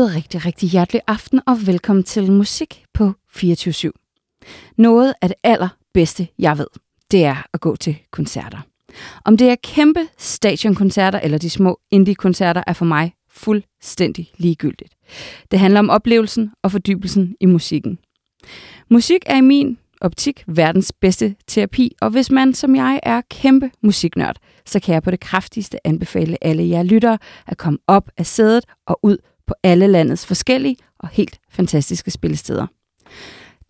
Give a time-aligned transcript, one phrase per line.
[0.00, 3.90] God rigtig, rigtig hjertelig aften og velkommen til Musik på 24 /7.
[4.78, 6.66] Noget af det allerbedste, jeg ved,
[7.10, 8.58] det er at gå til koncerter.
[9.24, 14.94] Om det er kæmpe stadionkoncerter eller de små indie-koncerter, er for mig fuldstændig ligegyldigt.
[15.50, 17.98] Det handler om oplevelsen og fordybelsen i musikken.
[18.90, 23.70] Musik er i min optik verdens bedste terapi, og hvis man som jeg er kæmpe
[23.82, 24.36] musiknørd,
[24.66, 28.64] så kan jeg på det kraftigste anbefale alle jer lyttere at komme op af sædet
[28.86, 29.16] og ud
[29.50, 32.66] på alle landets forskellige og helt fantastiske spillesteder.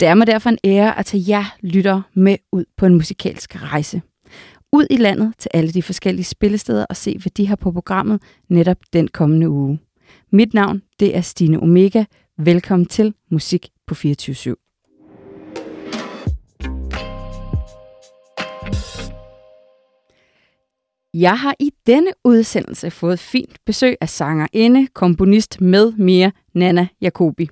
[0.01, 3.63] Det er mig derfor en ære at tage jer lyttere med ud på en musikalsk
[3.63, 4.03] rejse.
[4.73, 8.23] Ud i landet til alle de forskellige spillesteder og se, hvad de har på programmet
[8.49, 9.79] netop den kommende uge.
[10.33, 12.05] Mit navn, det er Stine Omega.
[12.39, 14.70] Velkommen til Musik på 24 /7.
[21.15, 27.49] Jeg har i denne udsendelse fået fint besøg af sangerinde, komponist med mere Nana Jacobi.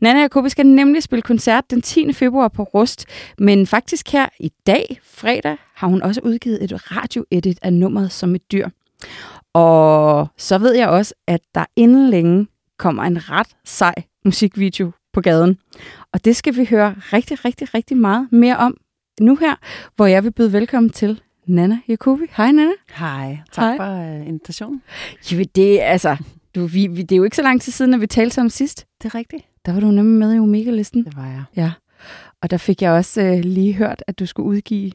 [0.00, 2.12] Nana Jacobi skal nemlig spille koncert den 10.
[2.12, 3.06] februar på Rust,
[3.38, 8.34] men faktisk her i dag, fredag, har hun også udgivet et radioedit af nummeret som
[8.34, 8.68] et dyr.
[9.54, 12.46] Og så ved jeg også, at der inden længe
[12.78, 15.58] kommer en ret sej musikvideo på gaden.
[16.12, 18.76] Og det skal vi høre rigtig, rigtig, rigtig meget mere om
[19.20, 19.54] nu her,
[19.96, 22.24] hvor jeg vil byde velkommen til Nana Jacobi.
[22.36, 22.72] Hej, Nana.
[22.94, 23.38] Hej.
[23.52, 23.76] Tak Hej.
[23.76, 24.82] for uh, invitationen.
[25.32, 26.16] Jo, det, altså,
[26.54, 28.50] du, vi, vi, det er jo ikke så lang tid siden, at vi talte sammen
[28.50, 28.86] sidst.
[29.02, 29.44] Det er rigtigt.
[29.66, 31.04] Der var du nemlig med i Omega-listen.
[31.04, 31.44] Det var jeg.
[31.56, 31.72] Ja.
[32.42, 34.92] Og der fik jeg også uh, lige hørt, at du skulle udgive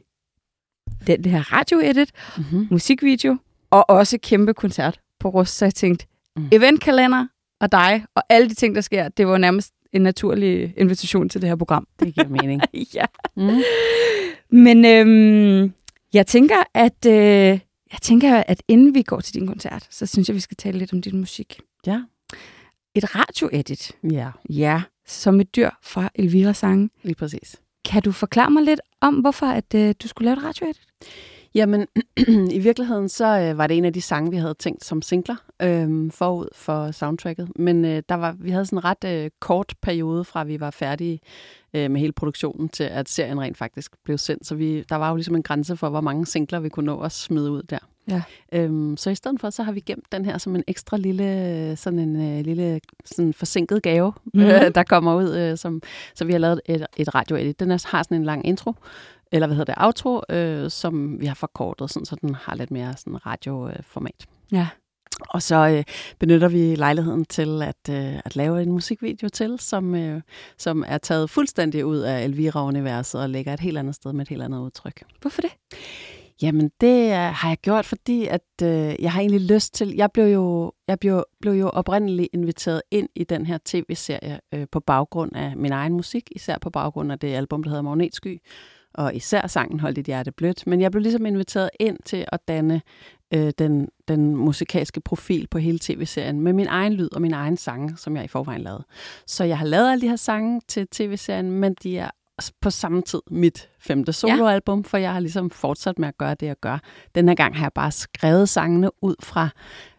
[1.06, 2.68] den, her radioedit, mm-hmm.
[2.70, 3.36] musikvideo,
[3.70, 5.56] og også kæmpe koncert på Rust.
[5.56, 6.48] Så jeg tænkte, mm.
[6.52, 7.26] eventkalender
[7.60, 11.40] og dig, og alle de ting, der sker, det var nærmest en naturlig invitation til
[11.40, 11.86] det her program.
[12.00, 12.62] Det giver mening.
[12.94, 13.04] ja.
[13.36, 13.60] Mm.
[14.50, 15.72] Men øhm,
[16.12, 17.60] jeg tænker, at øh,
[17.92, 20.78] jeg tænker, at inden vi går til din koncert, så synes jeg, vi skal tale
[20.78, 21.60] lidt om din musik.
[21.86, 22.02] Ja.
[22.94, 23.92] Et radioedit.
[24.12, 24.30] Ja.
[24.50, 26.90] Ja, som et dyr fra Elvira Sange.
[27.02, 27.56] Lige præcis.
[27.84, 30.86] Kan du forklare mig lidt om, hvorfor at øh, du skulle lave et radioedit?
[31.58, 31.86] Jamen,
[32.56, 35.36] i virkeligheden så øh, var det en af de sange, vi havde tænkt som singler
[35.62, 37.48] øh, forud for soundtracket.
[37.56, 40.70] Men øh, der var, vi havde sådan en ret øh, kort periode fra, vi var
[40.70, 41.20] færdige
[41.74, 44.46] øh, med hele produktionen, til at serien rent faktisk blev sendt.
[44.46, 47.00] Så vi, der var jo ligesom en grænse for, hvor mange singler vi kunne nå
[47.00, 47.78] at smide ud der.
[48.08, 48.22] Ja.
[48.52, 51.76] Øhm, så i stedet for, så har vi gemt den her som en ekstra lille,
[51.76, 54.40] sådan en uh, lille sådan forsinket gave, mm.
[54.40, 55.36] øh, der kommer ud.
[55.36, 55.82] Øh, som,
[56.14, 57.60] så vi har lavet et, et radioedit.
[57.60, 58.74] Den er, har sådan en lang intro,
[59.32, 62.70] eller hvad hedder det, outro, øh, som vi har forkortet, sådan, så den har lidt
[62.70, 64.26] mere sådan radioformat.
[64.52, 64.68] Ja.
[65.28, 65.84] Og så øh,
[66.18, 70.20] benytter vi lejligheden til at, øh, at lave en musikvideo til, som, øh,
[70.58, 74.28] som er taget fuldstændig ud af Elvira-universet og ligger et helt andet sted med et
[74.28, 75.02] helt andet udtryk.
[75.20, 75.50] Hvorfor det?
[76.42, 79.94] Jamen, det har jeg gjort, fordi at øh, jeg har egentlig lyst til...
[79.94, 84.66] Jeg blev jo, jeg blev, blev jo oprindeligt inviteret ind i den her tv-serie øh,
[84.72, 88.38] på baggrund af min egen musik, især på baggrund af det album, der hedder Magnetsky,
[88.98, 90.66] og især sangen Hold dit hjerte blødt.
[90.66, 92.82] Men jeg blev ligesom inviteret ind til at danne
[93.34, 97.56] øh, den, den musikalske profil på hele tv-serien med min egen lyd og min egen
[97.56, 98.84] sange, som jeg i forvejen lavede.
[99.26, 102.10] Så jeg har lavet alle de her sange til tv-serien, men de er
[102.60, 104.88] på samme tid mit femte soloalbum, ja.
[104.88, 106.78] for jeg har ligesom fortsat med at gøre det, jeg gør.
[107.14, 109.48] Den her gang har jeg bare skrevet sangene ud fra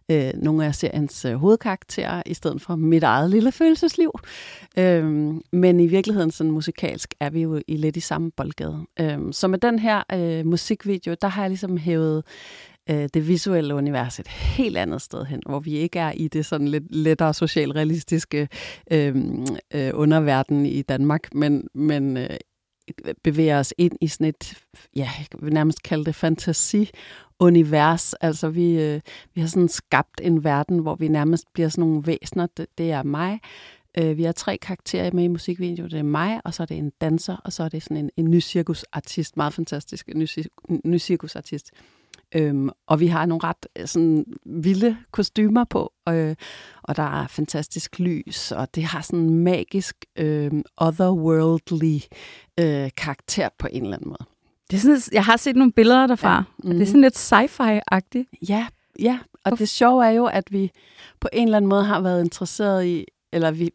[0.09, 4.11] øh, nogle af seriens øh, hovedkarakterer, i stedet for mit eget lille følelsesliv.
[4.77, 8.85] Øhm, men i virkeligheden, sådan musikalsk, er vi jo i lidt i samme boldgade.
[8.99, 12.23] Øhm, så med den her øh, musikvideo, der har jeg ligesom hævet
[12.89, 16.45] øh, det visuelle univers et helt andet sted hen, hvor vi ikke er i det
[16.45, 18.47] sådan lidt lettere socialrealistiske
[18.91, 19.15] øh,
[19.73, 22.29] øh, underverden i Danmark, men, men øh,
[23.23, 24.63] bevæger os ind i sådan et,
[24.95, 26.89] ja, jeg vil nærmest kalde det fantasi
[27.39, 28.13] univers.
[28.13, 29.01] Altså vi, øh,
[29.33, 32.47] vi har sådan skabt en verden, hvor vi nærmest bliver sådan nogle væsener.
[32.57, 33.39] Det, det er mig.
[33.97, 35.91] Øh, vi har tre karakterer med i musikvideoen.
[35.91, 38.09] Det er mig, og så er det en danser, og så er det sådan en,
[38.17, 39.37] en ny cirkusartist.
[39.37, 40.09] Meget fantastisk.
[40.09, 40.27] En ny,
[40.85, 41.71] ny cirkusartist.
[42.35, 46.35] Øhm, og vi har nogle ret øh, sådan, vilde kostymer på, øh,
[46.83, 51.99] og der er fantastisk lys, og det har sådan en magisk, øh, otherworldly
[52.59, 54.25] øh, karakter på en eller anden måde.
[54.69, 56.39] Det er sådan, jeg har set nogle billeder derfra, ja.
[56.39, 56.69] mm-hmm.
[56.69, 58.49] og det er sådan lidt sci-fi-agtigt.
[58.49, 58.67] Ja,
[58.99, 60.71] ja, og det sjove er jo, at vi
[61.19, 63.71] på en eller anden måde har været interesseret i, eller vi,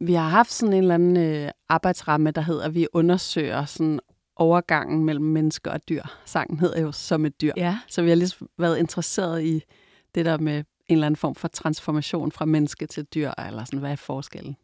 [0.00, 4.00] vi har haft sådan en eller anden øh, arbejdsramme, der hedder, at vi undersøger sådan
[4.36, 6.02] overgangen mellem mennesker og dyr.
[6.24, 7.52] Sangen hedder jo Som et dyr.
[7.56, 7.78] Ja.
[7.88, 9.62] Så vi har ligesom været interesseret i
[10.14, 13.78] det der med en eller anden form for transformation fra menneske til dyr, eller sådan,
[13.78, 14.56] hvad er forskellen?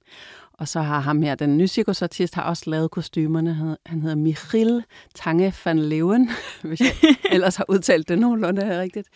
[0.52, 3.76] Og så har ham her, den nye cirkusartist, har også lavet kostymerne.
[3.86, 4.84] Han hedder Michiel
[5.14, 6.30] Tange van Leeuwen,
[6.62, 9.08] hvis jeg ellers har udtalt det nogenlunde rigtigt.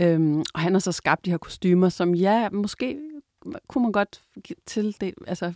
[0.00, 2.98] Øhm, og han har så skabt de her kostymer, som ja, måske
[3.68, 4.20] kunne man godt
[4.66, 5.52] til det, altså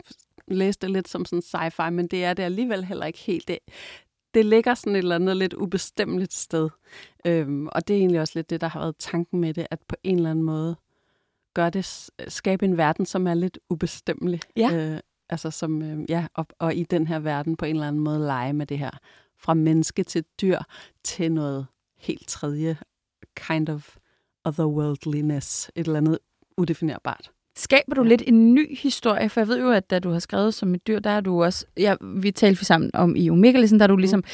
[0.49, 3.49] læse det lidt som sådan sci-fi, men det er det alligevel heller ikke helt.
[3.49, 3.59] Det,
[4.35, 6.69] det ligger sådan et eller andet lidt ubestemmeligt sted.
[7.27, 9.81] Øhm, og det er egentlig også lidt det, der har været tanken med det, at
[9.89, 10.77] på en eller anden måde
[11.55, 14.41] gør det, skabe en verden, som er lidt ubestemmelig.
[14.57, 14.73] Ja.
[14.73, 18.03] Øh, altså som, øh, ja, og, og i den her verden på en eller anden
[18.03, 18.91] måde lege med det her.
[19.37, 20.59] Fra menneske til dyr
[21.05, 21.67] til noget
[21.99, 22.77] helt tredje
[23.37, 23.97] kind of
[24.45, 25.71] otherworldliness.
[25.75, 26.19] Et eller andet
[26.57, 27.34] udefinerbart.
[27.57, 28.09] Skaber du ja.
[28.09, 29.29] lidt en ny historie?
[29.29, 31.45] For jeg ved jo, at da du har skrevet som et dyr, der er du
[31.45, 31.67] også...
[31.77, 34.25] Ja, vi talte vi sammen om i Omega, ligesom, der har du ligesom mm.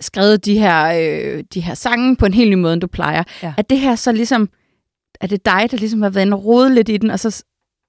[0.00, 3.22] skrevet de her, øh, de her sange på en helt ny måde, end du plejer.
[3.42, 3.54] Ja.
[3.56, 4.48] Er det her så ligesom...
[5.20, 7.44] Er det dig, der ligesom har været inde og rode lidt i den, og så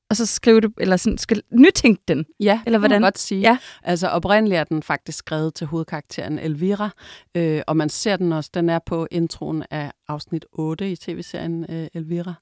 [0.09, 2.25] og så skrive det, eller sådan, skal nytænke den?
[2.39, 2.95] Ja, eller hvordan?
[2.95, 3.41] kan man godt sige.
[3.41, 3.57] Ja.
[3.83, 6.89] Altså oprindeligt er den faktisk skrevet til hovedkarakteren Elvira,
[7.35, 11.65] øh, og man ser den også, den er på introen af afsnit 8 i tv-serien
[11.69, 12.33] øh, Elvira,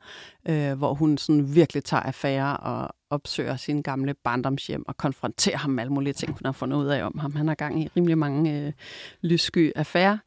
[0.50, 5.72] øh, hvor hun sådan virkelig tager affære og opsøger sin gamle barndomshjem og konfronterer ham
[5.72, 7.36] med alle mulige ting, hun har fundet ud af om ham.
[7.36, 8.74] Han har gang i rimelig mange øh,
[9.22, 10.18] lyssky affærer.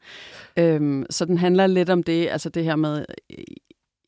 [0.57, 3.05] Øh, så den handler lidt om det, altså det her med,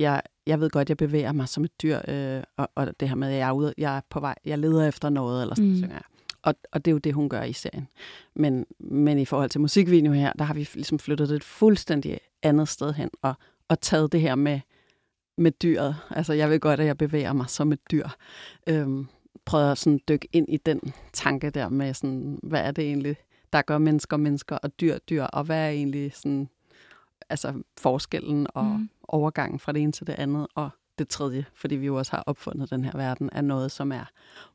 [0.04, 3.16] jeg, jeg ved godt, jeg bevæger mig som et dyr, øh, og, og det her
[3.16, 5.72] med, at jeg er, ude, jeg er på vej, jeg leder efter noget, eller sådan,
[5.72, 5.82] mm.
[5.82, 6.02] jeg.
[6.42, 7.88] Og, og det er jo det, hun gør i serien.
[8.36, 12.20] Men, men i forhold til musikvideo her, der har vi ligesom flyttet det et fuldstændig
[12.44, 13.34] andet sted hen, og,
[13.68, 14.60] og taget det her med,
[15.38, 15.96] med dyret.
[16.10, 18.08] Altså, jeg ved godt, at jeg bevæger mig som et dyr.
[18.70, 19.08] Øhm,
[19.46, 23.16] prøver at sådan dykke ind i den tanke der med, sådan, hvad er det egentlig,
[23.54, 26.50] der gør mennesker mennesker og dyr dyr, og hvad er egentlig sådan,
[27.30, 28.90] altså forskellen og mm.
[29.08, 30.70] Overgangen fra det ene til det andet, og
[31.00, 34.06] det tredje, fordi vi jo også har opfundet den her verden, er noget, som er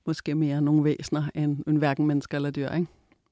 [0.07, 2.71] måske mere nogle væsener end, end hverken mennesker eller dyr.
[2.71, 2.87] Ikke?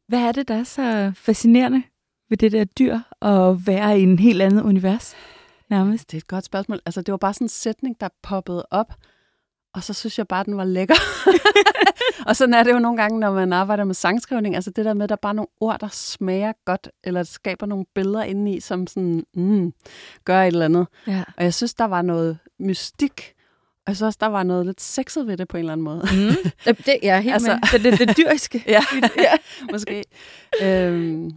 [0.07, 1.83] Hvad er det, der er så fascinerende
[2.29, 5.15] ved det der dyr, at være i en helt andet univers?
[5.71, 6.11] Nærmest.
[6.11, 6.81] Det er et godt spørgsmål.
[6.87, 8.93] Altså, det var bare sådan en sætning, der poppede op,
[9.77, 10.95] og så synes jeg bare, den var lækker.
[12.29, 14.55] og sådan er det jo nogle gange, når man arbejder med sangskrivning.
[14.55, 17.67] Altså det der med, at der er bare nogle ord, der smager godt, eller skaber
[17.67, 19.73] nogle billeder indeni, som sådan, mm,
[20.25, 20.87] gør et eller andet.
[21.07, 21.25] Ja.
[21.37, 23.33] Og jeg synes, der var noget mystik.
[23.87, 25.85] Og jeg synes også, der var noget lidt sexet ved det på en eller anden
[25.85, 26.01] måde.
[26.13, 26.51] Mm.
[26.87, 27.81] Det, ja, helt altså, med.
[27.81, 28.65] Det, det, det dyriske.
[28.77, 28.85] ja,
[29.19, 29.33] ja,
[29.73, 30.05] måske.
[30.63, 31.31] øhm,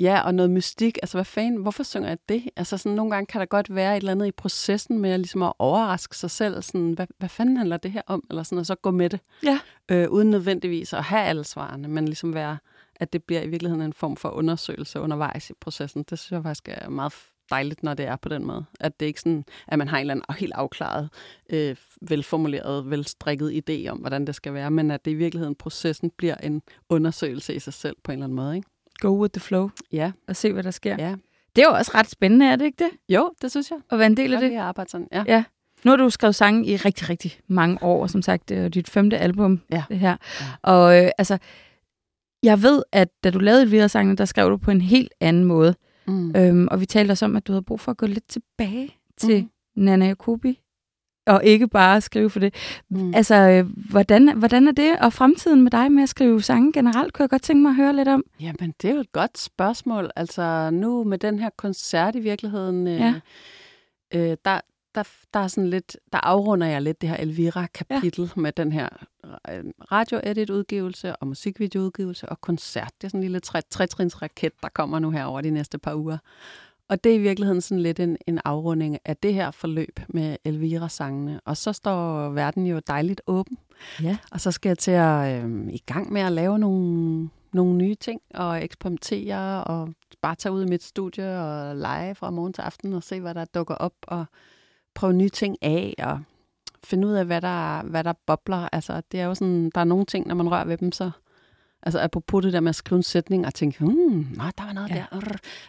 [0.00, 0.98] Ja, og noget mystik.
[1.02, 2.48] Altså, hvad fanden, hvorfor synger jeg det?
[2.56, 5.42] Altså, sådan, nogle gange kan der godt være et eller andet i processen med ligesom
[5.42, 6.62] at overraske sig selv.
[6.62, 8.22] Sådan, hvad, hvad fanden handler det her om?
[8.30, 9.20] Eller sådan, og så gå med det.
[9.42, 9.60] Ja.
[9.90, 12.58] Øh, uden nødvendigvis at have alle svarene, men ligesom være,
[12.96, 16.04] at det bliver i virkeligheden en form for undersøgelse undervejs i processen.
[16.10, 17.12] Det synes jeg faktisk er meget
[17.50, 18.64] dejligt, når det er på den måde.
[18.80, 21.08] At det ikke sådan, at man har en eller anden helt afklaret,
[21.50, 26.10] øh, velformuleret, velstrikket idé om, hvordan det skal være, men at det i virkeligheden processen
[26.16, 28.56] bliver en undersøgelse i sig selv på en eller anden måde.
[28.56, 28.68] Ikke?
[29.00, 29.70] Go with the flow.
[29.92, 30.12] Ja.
[30.28, 30.96] Og se, hvad der sker.
[30.98, 31.14] Ja.
[31.56, 33.14] Det er jo også ret spændende, er det ikke det?
[33.14, 33.78] Jo, det synes jeg.
[33.90, 34.52] At være en del af det.
[34.52, 35.24] Jeg arbejder sådan, ja.
[35.26, 35.44] ja.
[35.84, 38.90] Nu har du skrevet sange i rigtig, rigtig mange år, som sagt, det er dit
[38.90, 39.84] femte album, ja.
[39.88, 40.16] det her.
[40.40, 40.46] Ja.
[40.62, 41.38] Og øh, altså,
[42.42, 45.44] jeg ved, at da du lavede videre sangene, der skrev du på en helt anden
[45.44, 45.74] måde.
[46.06, 46.36] Mm.
[46.36, 48.96] Øhm, og vi talte også om, at du havde brug for at gå lidt tilbage
[49.16, 49.50] til mm.
[49.82, 50.60] Nana Jacobi
[51.26, 52.54] og ikke bare skrive for det.
[52.90, 53.14] Mm.
[53.14, 57.12] Altså, øh, hvordan, hvordan er det, og fremtiden med dig med at skrive sange generelt,
[57.12, 58.24] kunne jeg godt tænke mig at høre lidt om?
[58.40, 60.10] Jamen, det er jo et godt spørgsmål.
[60.16, 63.14] Altså, nu med den her koncert i virkeligheden, øh, ja.
[64.14, 64.60] øh, der,
[64.94, 65.02] der,
[65.34, 68.40] der er sådan lidt, der afrunder jeg lidt det her Elvira-kapitel ja.
[68.40, 68.88] med den her
[69.50, 72.92] øh, radio-edit-udgivelse og musikvideo-udgivelse og koncert.
[73.00, 73.60] Det er sådan en lille tre,
[74.22, 76.18] raket der kommer nu her over de næste par uger.
[76.88, 80.36] Og det er i virkeligheden sådan lidt en, en afrunding af det her forløb med
[80.44, 81.40] Elvira-sangene.
[81.44, 83.58] Og så står verden jo dejligt åben.
[84.02, 84.16] Ja.
[84.30, 87.94] Og så skal jeg til at øh, i gang med at lave nogle, nogle nye
[87.94, 89.88] ting og eksperimentere og
[90.22, 93.34] bare tage ud i mit studie og lege fra morgen til aften og se, hvad
[93.34, 94.24] der dukker op og
[94.94, 96.20] prøve nye ting af og
[96.84, 98.68] finde ud af, hvad der, hvad der bobler.
[98.72, 101.10] Altså, det er jo sådan, der er nogle ting, når man rører ved dem, så
[101.86, 104.72] Altså apropos det der med at skrive en sætning og tænke, hmm, nej, der var
[104.72, 104.94] noget ja.
[104.94, 105.20] der.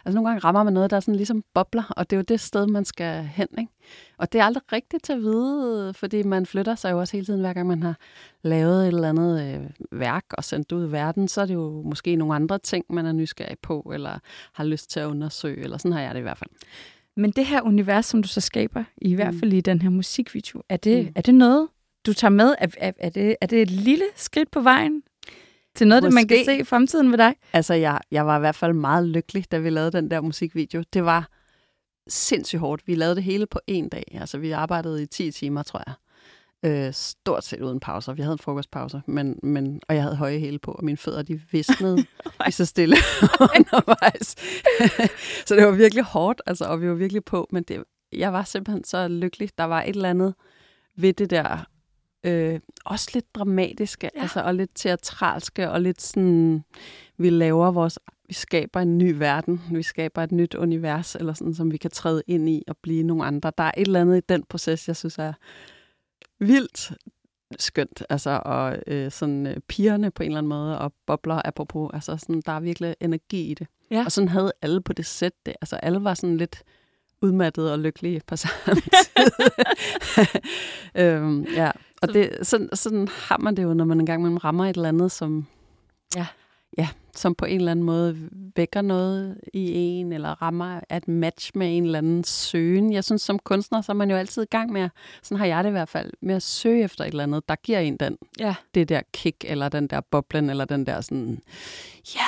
[0.04, 2.24] Altså nogle gange rammer man noget, der er sådan ligesom bobler, og det er jo
[2.28, 3.46] det sted, man skal hen.
[3.58, 3.72] Ikke?
[4.18, 7.26] Og det er aldrig rigtigt til at vide, fordi man flytter sig jo også hele
[7.26, 7.96] tiden, hver gang man har
[8.42, 11.82] lavet et eller andet øh, værk og sendt ud i verden, så er det jo
[11.84, 14.18] måske nogle andre ting, man er nysgerrig på, eller
[14.52, 16.50] har lyst til at undersøge, eller sådan har jeg det i hvert fald.
[17.16, 19.40] Men det her univers, som du så skaber, i hvert mm.
[19.40, 21.12] fald i den her musikvideo, er det, mm.
[21.14, 21.68] er det noget,
[22.06, 22.54] du tager med?
[22.58, 25.02] Er, er, er, det, er det et lille skridt på vejen
[25.76, 26.10] til noget, Måske.
[26.10, 27.34] det man kan se i fremtiden med dig?
[27.52, 30.82] Altså, jeg, jeg var i hvert fald meget lykkelig, da vi lavede den der musikvideo.
[30.92, 31.28] Det var
[32.08, 32.82] sindssygt hårdt.
[32.86, 34.18] Vi lavede det hele på en dag.
[34.20, 35.94] Altså, vi arbejdede i 10 timer, tror jeg.
[36.64, 38.12] Øh, stort set uden pauser.
[38.12, 41.22] Vi havde en frokostpause, men, men, og jeg havde høje hæle på, og mine fødder
[41.22, 42.06] de visnede
[42.48, 42.96] i så stille
[43.56, 44.34] undervejs.
[45.46, 48.44] så det var virkelig hårdt, altså, og vi var virkelig på, men det, jeg var
[48.44, 49.50] simpelthen så lykkelig.
[49.58, 50.34] Der var et eller andet
[50.96, 51.66] ved det der
[52.26, 54.20] øh, også lidt dramatiske, ja.
[54.22, 56.64] altså, og lidt teatralske, og lidt sådan,
[57.16, 61.54] vi laver vores, vi skaber en ny verden, vi skaber et nyt univers, eller sådan,
[61.54, 63.52] som vi kan træde ind i og blive nogle andre.
[63.58, 65.32] Der er et eller andet i den proces, jeg synes er
[66.38, 66.92] vildt
[67.58, 71.90] skønt, altså, og øh, sådan øh, pigerne på en eller anden måde, og bobler apropos,
[71.94, 73.66] altså sådan, der er virkelig energi i det.
[73.90, 74.04] Ja.
[74.04, 76.62] Og sådan havde alle på det sæt det, altså alle var sådan lidt
[77.22, 78.80] udmattede og lykkelige på samme
[79.14, 79.30] tid.
[81.02, 81.70] øhm, ja,
[82.08, 84.88] og det, sådan, sådan har man det jo, når man engang man rammer et eller
[84.88, 85.46] andet, som,
[86.16, 86.26] ja.
[86.78, 91.50] Ja, som på en eller anden måde vækker noget i en, eller rammer et match
[91.54, 92.92] med en eller anden søgen.
[92.92, 94.88] Jeg synes, som kunstner, så er man jo altid i gang med,
[95.22, 97.54] sådan har jeg det i hvert fald, med at søge efter et eller andet, der
[97.56, 98.54] giver en den, ja.
[98.74, 101.42] det der kick, eller den der boblen, eller den der sådan,
[102.14, 102.20] ja,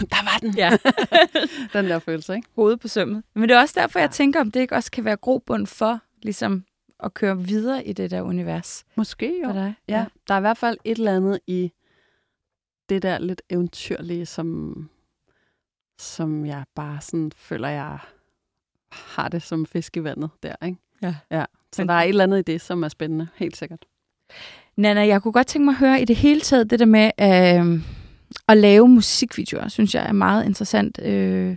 [0.00, 0.54] der var den.
[0.56, 0.76] Ja.
[1.78, 2.48] den der følelse, ikke?
[2.56, 3.22] Hovedet på sømmet.
[3.34, 6.00] Men det er også derfor, jeg tænker, om det ikke også kan være grobund for,
[6.22, 6.64] ligesom
[7.04, 8.84] at køre videre i det der univers.
[8.94, 9.50] Måske jo.
[9.50, 9.74] Ja.
[9.88, 10.06] ja.
[10.28, 11.72] Der er i hvert fald et eller andet i
[12.88, 14.74] det der lidt eventyrlige, som,
[15.98, 17.98] som jeg bare sådan føler, jeg
[18.92, 20.78] har det som fisk i vandet der, ikke?
[21.02, 21.14] Ja.
[21.30, 21.44] ja.
[21.72, 23.84] Så der er et eller andet i det, som er spændende, helt sikkert.
[24.76, 27.10] Nana, jeg kunne godt tænke mig at høre i det hele taget det der med
[27.20, 27.82] øh,
[28.48, 30.98] at lave musikvideoer, synes jeg er meget interessant.
[31.02, 31.56] Øh,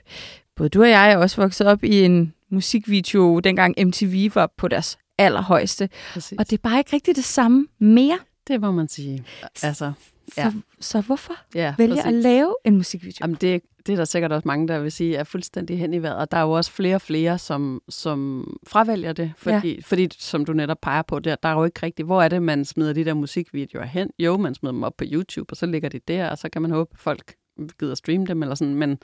[0.55, 4.67] både du og jeg er også vokset op i en musikvideo, dengang MTV var på
[4.67, 5.89] deres allerhøjeste.
[6.13, 6.39] Præcis.
[6.39, 8.19] Og det er bare ikke rigtig det samme mere.
[8.47, 9.23] Det må man sige.
[9.63, 9.91] Altså,
[10.37, 10.51] Ja.
[10.51, 12.05] Så, så hvorfor ja, vælge præcis.
[12.05, 13.17] at lave en musikvideo?
[13.21, 16.01] Jamen det, det er der sikkert også mange, der vil sige, er fuldstændig hen i
[16.01, 16.17] vejret.
[16.17, 19.31] Og der er jo også flere og flere, som, som fravælger det.
[19.37, 19.81] Fordi, ja.
[19.85, 22.43] fordi, som du netop peger på, der, der er jo ikke rigtigt, hvor er det,
[22.43, 24.09] man smider de der musikvideoer hen?
[24.19, 26.61] Jo, man smider dem op på YouTube, og så ligger de der, og så kan
[26.61, 27.35] man håbe, at folk
[27.79, 28.75] gider streame dem, eller sådan.
[28.75, 28.97] Men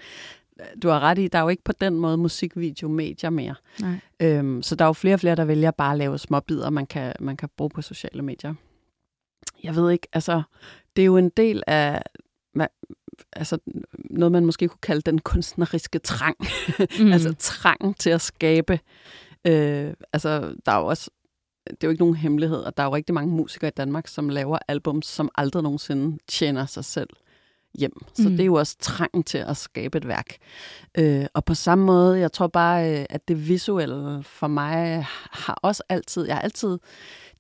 [0.84, 3.56] du har ret i, der er jo ikke på den måde musikvideo-medier mere.
[3.82, 4.00] Nej.
[4.20, 6.70] Øhm, så der er jo flere og flere, der vælger bare at lave små bidder,
[6.70, 8.54] man kan, man kan bruge på sociale medier.
[9.64, 10.42] Jeg ved ikke, altså
[10.96, 12.02] det er jo en del af
[13.32, 13.58] altså
[13.96, 16.38] noget, man måske kunne kalde den kunstneriske trang.
[17.00, 17.12] Mm.
[17.14, 18.80] altså trang til at skabe.
[19.48, 21.10] Øh, altså, der er jo også,
[21.68, 24.08] det er jo ikke nogen hemmelighed, og der er jo rigtig mange musikere i Danmark,
[24.08, 27.10] som laver albums, som aldrig nogensinde tjener sig selv
[27.80, 27.94] hjem.
[28.14, 28.32] Så mm.
[28.32, 30.38] det er jo også trangen til at skabe et værk.
[30.98, 35.60] Øh, og på samme måde, jeg tror bare, øh, at det visuelle for mig har
[35.62, 36.78] også altid, jeg har altid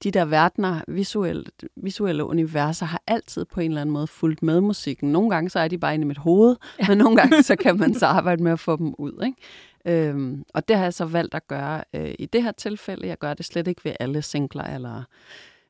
[0.04, 1.44] de der verdener, visuelle,
[1.76, 5.12] visuelle universer, har altid på en eller anden måde fulgt med musikken.
[5.12, 6.88] Nogle gange så er de bare inde i mit hoved, ja.
[6.88, 9.24] men nogle gange så kan man så arbejde med at få dem ud.
[9.26, 10.10] Ikke?
[10.10, 13.08] Øhm, og det har jeg så valgt at gøre øh, i det her tilfælde.
[13.08, 15.04] Jeg gør det slet ikke ved alle singler eller,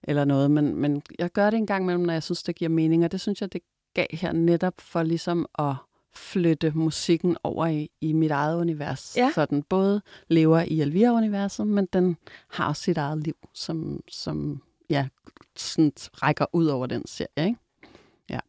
[0.04, 2.70] eller noget, men, men jeg gør det en gang imellem, når jeg synes, det giver
[2.70, 3.62] mening, og det synes jeg, det
[3.94, 5.76] gav her netop for ligesom at
[6.16, 9.18] flytte musikken over i, i mit eget univers.
[9.18, 9.32] Ja.
[9.36, 14.62] Så den både lever i Elvira-universet, men den har også sit eget liv, som, som
[14.90, 15.08] ja,
[15.56, 17.48] sådan rækker ud over den serie.
[17.48, 17.60] Ikke?
[18.30, 18.40] Ja.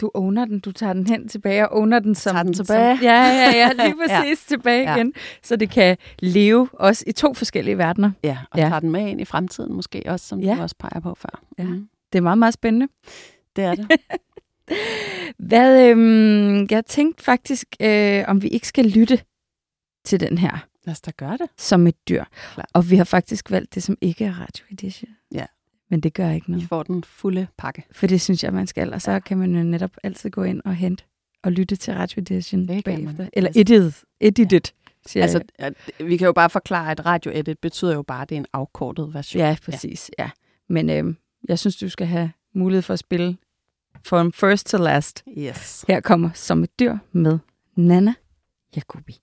[0.00, 2.32] Du owner den, du tager den hen tilbage og owner den som...
[2.32, 2.96] Tager den tilbage.
[2.96, 4.56] Som, ja, ja, ja, lige præcis ja.
[4.56, 4.96] tilbage ja.
[4.96, 5.14] igen.
[5.42, 8.10] Så det kan leve også i to forskellige verdener.
[8.24, 8.68] Ja, og ja.
[8.68, 10.54] tager den med ind i fremtiden måske også, som ja.
[10.54, 11.42] du også peger på før.
[11.58, 11.64] Ja.
[11.64, 11.88] Mm.
[12.12, 12.88] Det er meget, meget spændende.
[13.56, 13.90] Det er det.
[15.38, 19.20] Hvad, øhm, jeg tænkte faktisk, øh, om vi ikke skal lytte
[20.04, 20.66] til den her.
[20.84, 21.48] Lad os da gøre det.
[21.56, 22.24] Som et dyr.
[22.54, 22.68] Klar.
[22.72, 25.10] Og vi har faktisk valgt det, som ikke er Radio Edition.
[25.34, 25.44] Ja.
[25.90, 26.62] Men det gør ikke noget.
[26.62, 27.84] Vi får den fulde pakke.
[27.92, 28.92] For det synes jeg, man skal.
[28.92, 29.18] Og så ja.
[29.18, 31.04] kan man jo netop altid gå ind og hente
[31.42, 33.28] og lytte til Radio Edition det bagefter.
[33.32, 34.04] Eller edit.
[34.20, 34.60] Edited.
[35.14, 35.20] Ja.
[35.20, 35.42] Altså,
[36.00, 38.46] vi kan jo bare forklare, at radio edit betyder jo bare, at det er en
[38.52, 39.40] afkortet version.
[39.40, 40.10] Ja, præcis.
[40.18, 40.24] Ja.
[40.24, 40.30] ja.
[40.68, 41.14] Men øh,
[41.48, 43.36] jeg synes, du skal have mulighed for at spille
[44.04, 45.22] from first to last.
[45.38, 45.84] Yes.
[45.88, 47.38] Her kommer Som et dyr med
[47.76, 48.14] Nana
[48.76, 49.20] Jacobi.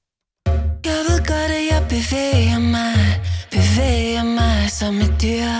[0.86, 2.98] Jeg ved godt, at jeg bevæger mig,
[3.52, 5.54] bevæger mig som et dyr.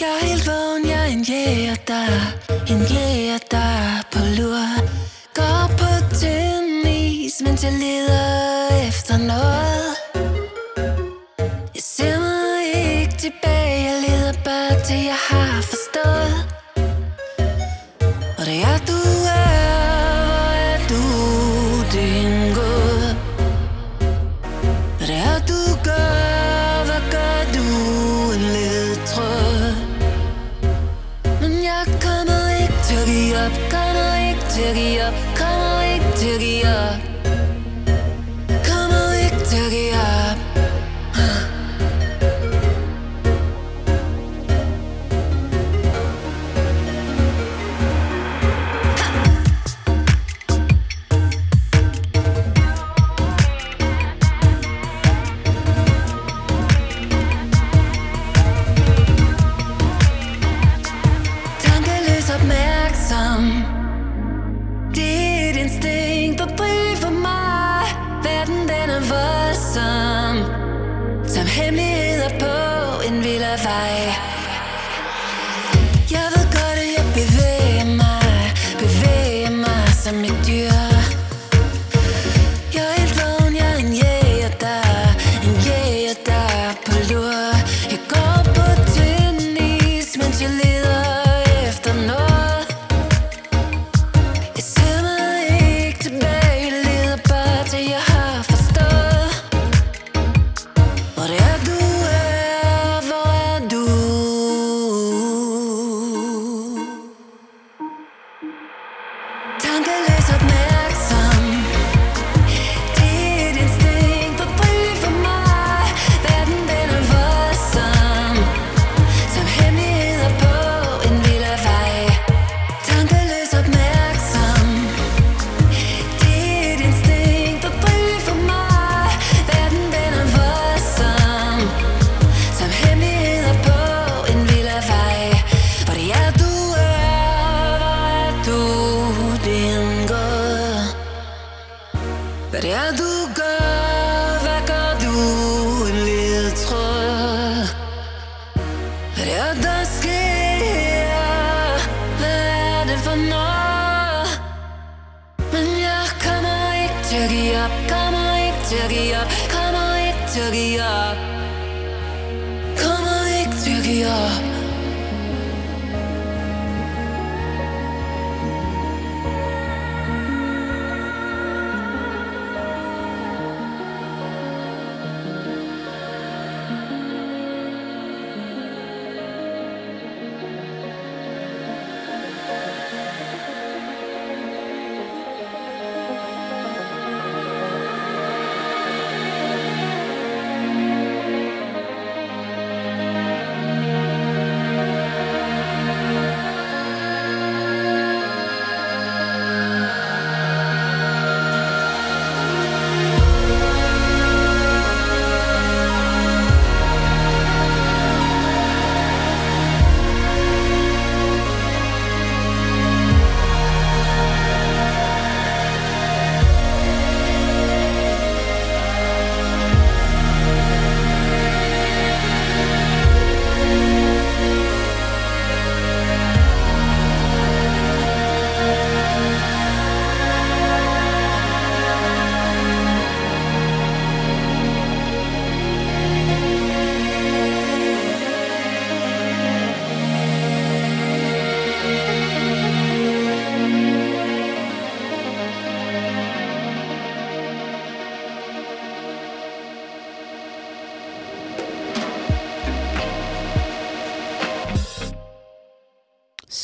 [0.00, 2.06] Jeg er helt vågen, jeg er en jæger, der,
[2.72, 4.66] en jæger, der på lur.
[5.38, 5.90] Går på
[6.20, 10.05] tynd is, mens jeg leder efter noget.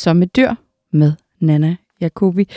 [0.03, 0.55] Som et dyr
[0.91, 2.49] med Nana Jacobi.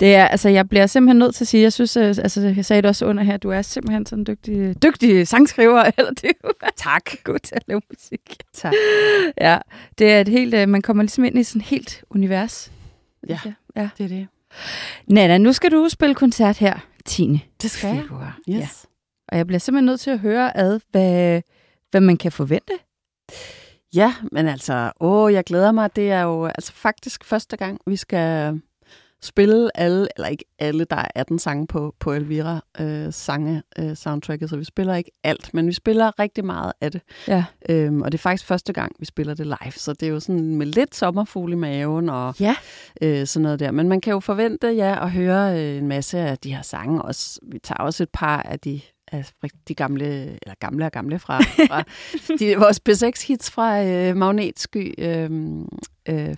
[0.00, 2.64] Det er, altså, jeg bliver simpelthen nødt til at sige, jeg synes, øh, altså, jeg
[2.64, 6.32] sagde det også under her, du er simpelthen sådan en dygtig, dygtig sangskriver, eller det
[6.62, 7.10] er tak.
[7.24, 8.36] god til at lave musik.
[8.52, 8.72] Tak.
[9.40, 9.58] Ja,
[9.98, 12.72] det er et helt, øh, man kommer ligesom ind i sådan et helt univers.
[13.28, 13.38] Ja,
[13.76, 13.88] ja.
[13.98, 14.26] det er det.
[15.06, 17.40] Nana, nu skal du spille koncert her 10.
[17.62, 18.04] Det skal jeg.
[18.48, 18.58] Yes.
[18.58, 18.68] Ja.
[19.28, 21.42] Og jeg bliver simpelthen nødt til at høre ad, hvad,
[21.90, 22.72] hvad man kan forvente.
[23.94, 25.96] Ja, men altså, åh, jeg glæder mig.
[25.96, 28.60] Det er jo altså faktisk første gang, vi skal
[29.24, 33.96] spille alle, eller ikke alle, der er 18 sange på, på Elvira øh, sange øh,
[33.96, 37.00] soundtracket, så vi spiller ikke alt, men vi spiller rigtig meget af det.
[37.28, 37.44] Ja.
[37.68, 40.20] Øhm, og det er faktisk første gang, vi spiller det live, så det er jo
[40.20, 42.56] sådan med lidt sommerfugl i maven og Ja.
[43.02, 43.70] øh, sådan noget der.
[43.70, 47.02] Men man kan jo forvente, ja, at høre øh, en masse af de her sange
[47.02, 47.40] også.
[47.42, 48.80] Vi tager også et par af de
[49.12, 49.24] af
[49.68, 50.06] de gamle,
[50.42, 51.82] eller gamle og gamle fra, fra
[52.38, 55.30] de, vores B6-hits fra øh, Magnetsky, øh,
[56.08, 56.34] øh,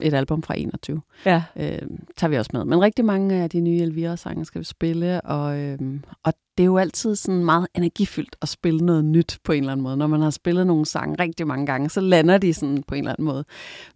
[0.00, 1.42] et album fra 21, Ja.
[1.56, 1.78] øh,
[2.16, 2.64] tager vi også med.
[2.64, 5.78] Men rigtig mange af de nye Elvira-sange skal vi spille, og, øh,
[6.24, 9.72] og det er jo altid sådan meget energifyldt at spille noget nyt på en eller
[9.72, 9.96] anden måde.
[9.96, 12.98] Når man har spillet nogle sange rigtig mange gange, så lander de sådan på en
[13.00, 13.44] eller anden måde.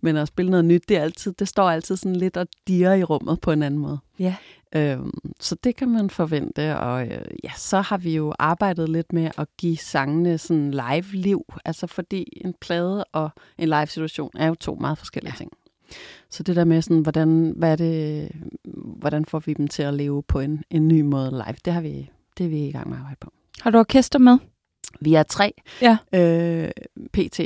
[0.00, 2.94] Men at spille noget nyt, det, er altid, det står altid sådan lidt og dirrer
[2.94, 3.98] i rummet på en anden måde.
[4.18, 4.34] Ja.
[4.76, 5.10] Øhm,
[5.40, 9.30] så det kan man forvente, og øh, ja, så har vi jo arbejdet lidt med
[9.38, 14.74] at give sangene sådan live-liv, altså fordi en plade og en live-situation er jo to
[14.74, 15.36] meget forskellige ja.
[15.36, 15.52] ting.
[16.30, 18.30] Så det der med sådan, hvordan, hvad er det,
[18.74, 21.80] hvordan får vi dem til at leve på en, en ny måde live, det har
[21.80, 23.32] vi, det er vi i gang med at arbejde på.
[23.60, 24.38] Har du orkester med?
[25.00, 25.52] Vi er tre.
[25.82, 25.96] Ja.
[26.12, 26.70] Øh,
[27.12, 27.40] PT.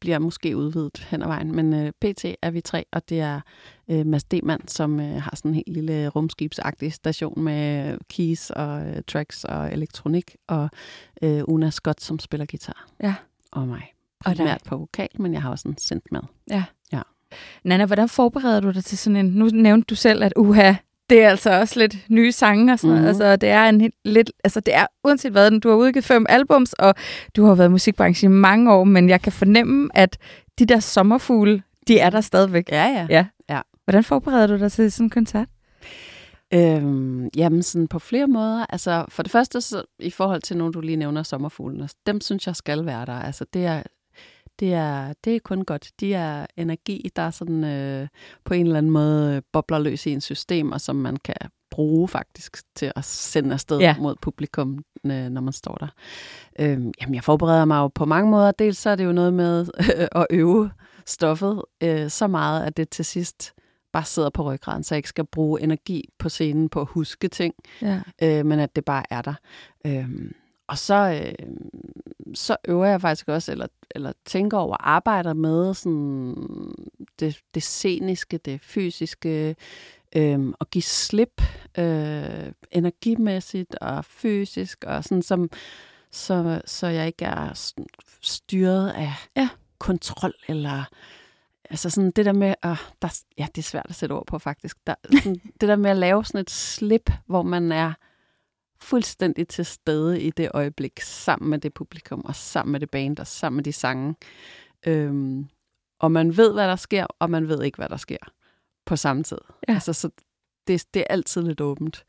[0.00, 1.56] Bliver måske udvidet hen ad vejen.
[1.56, 3.40] Men øh, PT er vi tre, og det er
[3.88, 8.86] øh, Mads Demand, som øh, har sådan en helt lille rumskibsagtig station med keys og
[8.86, 10.68] øh, tracks og elektronik, og
[11.22, 12.86] øh, Una Scott, som spiller guitar.
[13.02, 13.14] Ja.
[13.52, 13.92] Og mig.
[14.24, 14.58] Og dig.
[14.66, 16.20] På vokal, men jeg har også en sendt med.
[17.64, 19.26] Nana, hvordan forbereder du dig til sådan en...
[19.26, 20.74] Nu nævnte du selv, at uha,
[21.10, 23.02] det er altså også lidt nye sange og sådan noget.
[23.02, 23.08] Mhm.
[23.08, 24.32] Altså, det er en lidt...
[24.44, 26.94] Altså, det er uanset hvad, du har udgivet fem albums, og
[27.36, 30.18] du har været i musikbranchen i mange år, men jeg kan fornemme, at
[30.58, 32.68] de der sommerfugle, de er der stadigvæk.
[32.70, 33.06] Ja, ja.
[33.10, 33.26] Ja.
[33.50, 33.60] Ja.
[33.84, 35.48] Hvordan forbereder du dig til sådan en koncert?
[36.54, 38.66] Øhm, jamen sådan på flere måder.
[38.68, 42.46] Altså for det første, så, i forhold til nogle, du lige nævner, sommerfuglene, dem synes
[42.46, 43.20] jeg skal være der.
[43.20, 43.82] Altså det er,
[44.60, 45.90] det er, det er kun godt.
[46.00, 48.08] De er energi, der er sådan øh,
[48.44, 51.36] på en eller anden måde øh, bobler løs i en system, og som man kan
[51.70, 53.96] bruge faktisk til at sende afsted Ja.
[53.98, 55.88] mod publikum, øh, når man står der.
[56.58, 58.50] Øhm, jamen jeg forbereder mig jo på mange måder.
[58.52, 60.70] Dels så er det jo noget med øh, at øve
[61.06, 63.52] stoffet øh, så meget, at det til sidst
[63.92, 67.28] bare sidder på ryggraden, så jeg ikke skal bruge energi på scenen på at huske
[67.28, 68.00] ting, Ja.
[68.22, 69.34] øh, men at det bare er der.
[69.86, 70.32] Øhm,
[70.68, 70.94] og så,
[71.38, 71.48] øh,
[72.34, 76.36] så øver jeg faktisk også, eller, eller tænker over, arbejder med sådan
[77.20, 79.56] det, det sceniske, det fysiske,
[80.16, 81.42] øh, og give slip
[81.78, 85.50] øh, energimæssigt og fysisk, og sådan som,
[86.10, 87.72] så, så jeg ikke er
[88.22, 89.48] styret af Ja.
[89.78, 90.84] kontrol, eller
[91.70, 94.38] altså sådan det der med, at, der, ja, det er svært at sætte ord på
[94.38, 97.92] faktisk, der, sådan, det der med at lave sådan et slip, hvor man er
[98.84, 103.18] fuldstændig til stede i det øjeblik, sammen med det publikum, og sammen med det band,
[103.18, 104.14] og sammen med de sange.
[104.86, 105.46] Øhm,
[106.00, 108.32] og man ved, hvad der sker, og man ved ikke, hvad der sker
[108.86, 109.38] på samme tid.
[109.68, 109.74] Ja.
[109.74, 110.10] Altså, så
[110.66, 112.04] det, det er altid lidt åbent.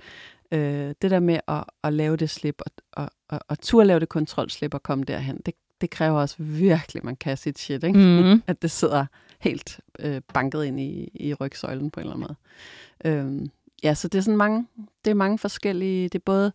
[0.51, 3.99] Øh, det der med at, at lave det slip, og, og, og, og turde lave
[3.99, 7.83] det kontrolslip og komme derhen, det, det kræver også virkelig, at man kan sit shit,
[7.83, 7.99] ikke?
[7.99, 8.43] Mm.
[8.47, 9.05] at det sidder
[9.39, 13.15] helt øh, banket ind i, i rygsøjlen på en eller anden måde.
[13.15, 13.49] Øhm,
[13.83, 14.67] ja, så det er sådan mange,
[15.05, 16.45] det er mange forskellige, det er både,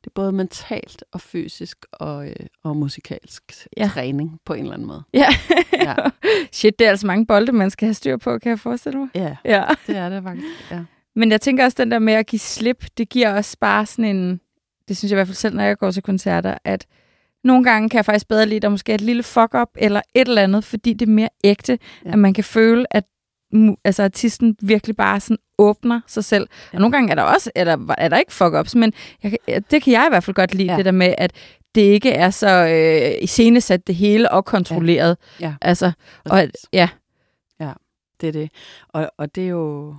[0.00, 2.34] det er både mentalt og fysisk og, øh,
[2.64, 3.90] og musikalsk Ja.
[3.94, 5.02] træning på en eller anden måde.
[5.12, 5.28] Ja.
[5.72, 5.94] Ja.
[6.52, 9.08] Shit, det er altså mange bolde, man skal have styr på, kan jeg forestille mig.
[9.14, 9.64] Ja, Ja.
[9.86, 10.46] det er det faktisk.
[10.70, 10.80] Ja.
[11.16, 14.16] Men jeg tænker også, den der med at give slip, det giver også bare sådan
[14.16, 14.40] en...
[14.88, 16.86] Det synes jeg i hvert fald selv, når jeg går til koncerter, at
[17.44, 20.00] nogle gange kan jeg faktisk bedre lide, at der måske er et lille fuck-up eller
[20.14, 22.10] et eller andet, fordi det er mere ægte, ja.
[22.12, 23.04] At man kan føle, at
[23.84, 26.46] altså, artisten virkelig bare sådan åbner sig selv.
[26.50, 26.56] Ja.
[26.72, 26.76] Ja.
[26.76, 29.82] Og nogle gange er der også er der, er der ikke fuck-ups, men jeg, det
[29.82, 30.72] kan jeg i hvert fald godt lide, ja.
[30.72, 30.76] Ja.
[30.76, 31.32] det der med, at
[31.74, 35.16] det ikke er så øh, iscenesat det hele og kontrolleret.
[35.40, 35.54] Ja.
[35.62, 35.86] Altså,
[36.24, 36.54] og, Præcis.
[36.72, 36.88] ja,
[38.20, 38.50] Det er det.
[38.88, 39.94] Og, og det er jo,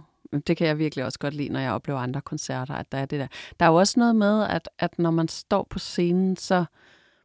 [0.48, 3.06] det kan jeg virkelig også godt lide, når jeg oplever andre koncerter, at der er
[3.06, 3.28] det der.
[3.60, 6.66] Der er jo også noget med, at, at når man står på scenen, så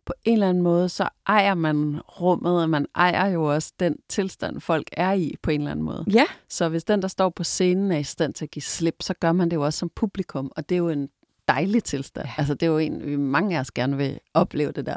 [0.07, 3.97] på en eller anden måde, så ejer man rummet, og man ejer jo også den
[4.09, 6.05] tilstand, folk er i på en eller anden måde.
[6.13, 8.97] ja, Så hvis den, der står på scenen, er i stand til at give slip,
[9.01, 11.09] så gør man det jo også som publikum, og det er jo en
[11.49, 12.27] dejlig tilstand.
[12.27, 12.33] Ja.
[12.39, 14.97] Altså det er jo en, vi mange af os gerne vil opleve det der.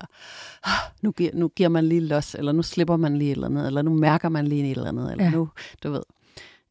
[0.64, 3.48] "Ah, Nu giver, nu giver man lige los, eller nu slipper man lige et eller
[3.48, 5.30] andet, eller nu mærker man lige et eller andet, eller ja.
[5.32, 5.50] nu,
[5.84, 6.02] du ved.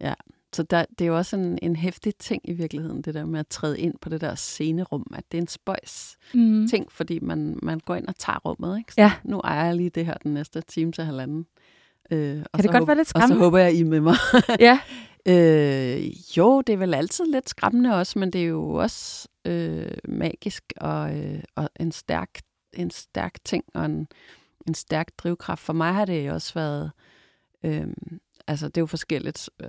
[0.01, 0.15] Ja.
[0.55, 3.41] Så der, det er jo også en, en hæftig ting i virkeligheden, det der med
[3.41, 6.69] at træde ind på det der scenerum, at det er en spøjs mm.
[6.69, 8.93] ting, fordi man, man går ind og tager rummet, ikke?
[8.95, 9.13] Så Ja.
[9.25, 11.47] nu ejer jeg lige det her den næste time til halvanden.
[12.11, 12.19] Øh,
[12.53, 13.45] og Kan det så godt være lidt Og så skræmmende?
[13.45, 14.15] håber jeg, I med mig.
[14.61, 14.81] ja.
[15.29, 19.91] Øh, jo, det er vel altid lidt skræmmende også, men det er jo også øh,
[20.09, 22.29] magisk og, øh, og en, stærk,
[22.73, 24.09] en stærk ting og en,
[24.67, 25.61] en stærk drivkraft.
[25.63, 26.91] For mig har det også været,
[27.65, 27.87] øh,
[28.47, 29.69] altså det er jo forskelligt, øh,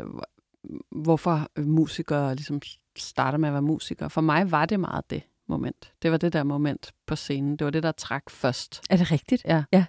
[0.91, 2.61] hvorfor musikere ligesom
[2.97, 4.09] starter med at være musikere.
[4.09, 5.93] For mig var det meget det moment.
[6.01, 7.55] Det var det der moment på scenen.
[7.57, 8.81] Det var det, der trak først.
[8.89, 9.45] Er det rigtigt?
[9.45, 9.63] Ja.
[9.71, 9.85] Ja.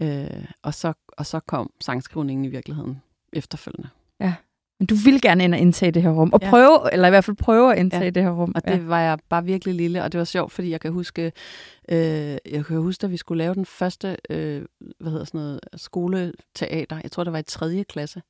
[0.00, 3.88] Øh, og, så, og så kom sangskrivningen i virkeligheden efterfølgende.
[4.78, 6.50] Men du vil gerne ind og indtage det her rum, og Ja.
[6.50, 8.10] prøve, eller i hvert fald prøve at indtage Ja.
[8.10, 8.52] det her rum.
[8.54, 11.32] Og det var jeg bare virkelig lille, og det var sjovt, fordi jeg kan huske,
[11.88, 11.98] øh,
[12.52, 14.62] jeg kan huske, at vi skulle lave den første, øh,
[15.00, 17.00] hvad hedder sådan noget, skoleteater.
[17.02, 18.22] Jeg tror, det var i tredje klasse.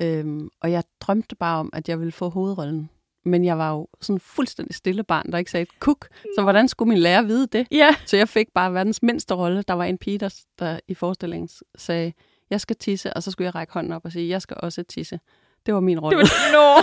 [0.00, 2.90] Øhm, og jeg drømte bare om, at jeg ville få hovedrollen.
[3.24, 6.08] Men jeg var jo sådan fuldstændig stille barn, der ikke sagde et kuk.
[6.36, 7.66] Så hvordan skulle min lærer vide det?
[7.70, 7.96] Ja.
[8.06, 9.62] Så jeg fik bare verdens mindste rolle.
[9.62, 12.12] Der var en pige, der, der i forestillingen sagde,
[12.50, 14.82] jeg skal tisse, og så skulle jeg række hånden op og sige, jeg skal også
[14.82, 15.20] tisse.
[15.66, 16.18] Det var min rolle.
[16.18, 16.82] Det var, no.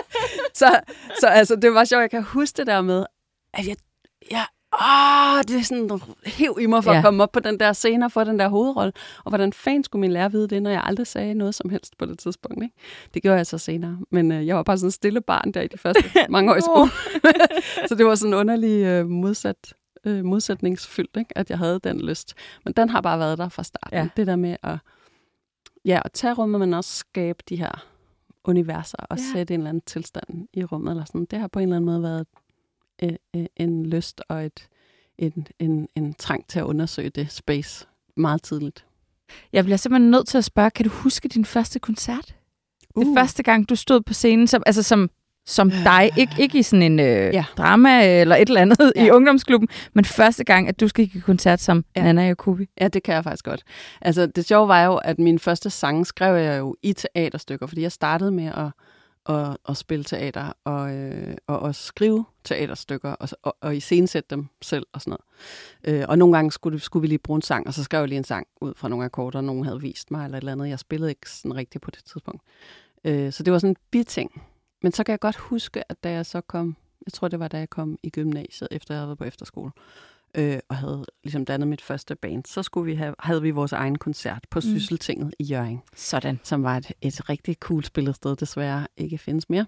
[0.60, 0.80] så,
[1.20, 3.06] så altså, det var sjovt, jeg kan huske det der med,
[3.54, 3.76] at jeg,
[4.30, 4.46] jeg
[4.80, 6.98] åh, det er sådan hæv i mig for Ja.
[6.98, 8.92] at komme op på den der scene og få den der hovedrolle.
[9.24, 11.98] Og hvordan fanden skulle min lærer vide det, når jeg aldrig sagde noget som helst
[11.98, 12.62] på det tidspunkt.
[12.62, 12.74] Ikke?
[13.14, 13.98] Det gjorde jeg så senere.
[14.10, 16.56] Men øh, jeg var bare sådan en stille barn der i de første mange år
[16.56, 16.90] i skole.
[17.88, 21.38] så det var sådan en underlig øh, modsat, øh, modsætningsfyldt, ikke?
[21.38, 22.34] at jeg havde den lyst.
[22.64, 23.98] Men den har bare været der fra starten.
[23.98, 24.08] Ja.
[24.16, 24.78] Det der med at,
[25.84, 27.84] ja, at tage rummet, men også skabe de her
[28.44, 29.22] universer og ja.
[29.34, 30.90] sætte en eller anden tilstand i rummet.
[30.90, 31.24] Eller sådan.
[31.30, 32.26] Det har på en eller anden måde været
[33.02, 34.68] øh, øh, en lyst og et,
[35.18, 38.84] en, en, en trang til at undersøge det space meget tidligt.
[39.52, 42.34] Jeg bliver simpelthen nødt til at spørge, kan du huske din første koncert?
[42.94, 43.06] Uh.
[43.06, 45.10] Det første gang, du stod på scenen, som, altså som,
[45.46, 47.44] som dig, ikke, ikke i sådan en øh, ja.
[47.56, 49.06] Drama eller et eller andet ja.
[49.06, 51.84] i ungdomsklubben, men første gang, at du skal i koncert som.
[51.96, 52.02] Ja.
[52.02, 52.66] Nana Jacobi.
[52.80, 53.62] Ja, det kan jeg faktisk godt.
[54.00, 57.82] Altså, det sjove var jo, at min første sang skrev jeg jo i teaterstykker, fordi
[57.82, 58.68] jeg startede med at,
[59.28, 64.46] at, at spille teater og, øh, og at skrive teaterstykker og, og, og iscenesætte dem
[64.62, 65.16] selv og sådan
[65.84, 66.00] noget.
[66.00, 68.08] Øh, og nogle gange skulle, skulle vi lige bruge en sang, og så skrev jeg
[68.08, 70.68] lige en sang ud fra nogle akkorder, nogen havde vist mig eller et eller andet.
[70.68, 72.42] Jeg spillede ikke sådan rigtigt på det tidspunkt.
[73.04, 74.42] Øh, så det var sådan en biting.
[74.82, 77.48] Men så kan jeg godt huske, at da jeg så kom, jeg tror det var
[77.48, 79.82] da jeg kom i gymnasiet, efter jeg havde været på efterskole, øh,
[80.68, 83.98] og havde ligesom dannet mit første band, så skulle vi have, havde vi vores egen
[83.98, 84.62] koncert på Mm.
[84.62, 86.40] Sysseltinget i Jørgen, Sådan.
[86.42, 89.66] som var et, et rigtig cool spillested, desværre ikke findes mere.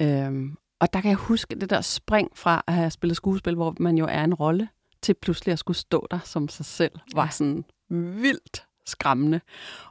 [0.00, 3.74] Øhm, og der kan jeg huske det der spring fra at have spillet skuespil, hvor
[3.80, 4.68] man jo er en rolle,
[5.02, 7.30] til pludselig at skulle stå der som sig selv, var Ja.
[7.30, 9.40] sådan vildt skræmmende.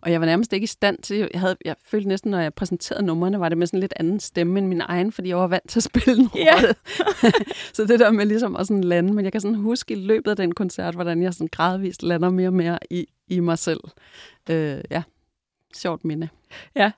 [0.01, 2.53] Og jeg var nærmest ikke i stand til, jeg, havde, jeg følte næsten, når jeg
[2.53, 5.47] præsenterede numrene, var det med sådan lidt anden stemme end min egen, fordi jeg var
[5.47, 6.75] vant til at spille en rolle.
[7.75, 10.31] så det der med ligesom at sådan lande, men jeg kan sådan huske i løbet
[10.31, 13.79] af den koncert, hvordan jeg sådan gradvist lander mere og mere i, i mig selv.
[14.49, 15.03] Øh, ja,
[15.75, 16.29] sjovt minde.
[16.75, 16.91] Ja.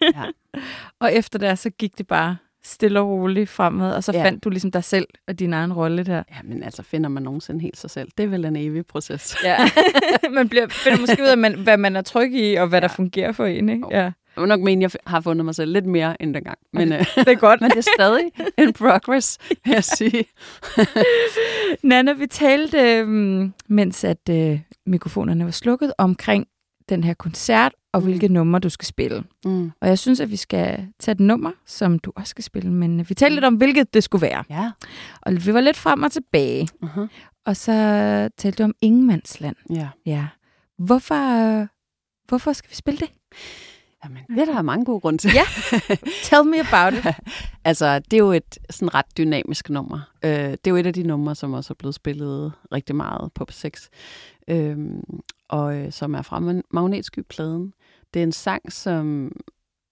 [0.00, 0.24] Ja.
[1.00, 4.24] Og efter det, så gik det bare stille og roligt fremad, og så ja.
[4.24, 6.22] Fandt du ligesom dig selv og din egen rolle der.
[6.30, 8.08] Ja, men altså finder man nogensinde helt sig selv.
[8.18, 9.36] Det er vel en evig proces.
[9.44, 9.56] Ja.
[10.34, 12.88] man bliver, finder måske ud af, man, hvad man er tryg i, og hvad ja.
[12.88, 13.68] der fungerer for en.
[13.68, 13.82] Ikke?
[13.82, 13.90] Jo.
[13.90, 14.12] Ja.
[14.36, 16.58] Jeg vil nok mene, at jeg har fundet mig selv lidt mere end dengang.
[16.72, 17.60] Men, øh, Det er godt.
[17.62, 18.24] men det er stadig
[18.58, 20.24] en progress, vil jeg sige.
[21.82, 26.46] Nana, vi talte, øhm, mens at øh, mikrofonerne var slukket, omkring
[26.88, 28.06] den her koncert, og Mm.
[28.06, 29.24] hvilke numre du skal spille.
[29.44, 29.72] Mm.
[29.80, 33.00] Og jeg synes, at vi skal tage et nummer, som du også skal spille, men
[33.00, 34.44] øh, vi talte lidt om, hvilket det skulle være.
[34.50, 34.70] Ja.
[35.22, 37.06] Og vi var lidt frem og tilbage, Uh-huh.
[37.46, 37.72] og så
[38.36, 39.56] talte du om Ingemandsland.
[39.70, 39.88] Ja.
[40.06, 40.26] Ja.
[40.78, 41.66] Hvorfor, øh,
[42.28, 43.08] hvorfor skal vi spille det?
[44.04, 45.30] Jamen, det er der mange gode grunde til.
[45.34, 45.44] Ja.
[46.22, 47.14] Tell me about it.
[47.64, 50.00] altså, det er jo et sådan ret dynamisk nummer.
[50.24, 53.32] Øh, det er jo et af de numre, som også er blevet spillet rigtig meget
[53.32, 53.88] på P6.
[54.48, 55.00] Øhm,
[55.48, 57.72] og øh, som er fra Magnetsky-pladen.
[58.14, 59.32] Det er en sang, som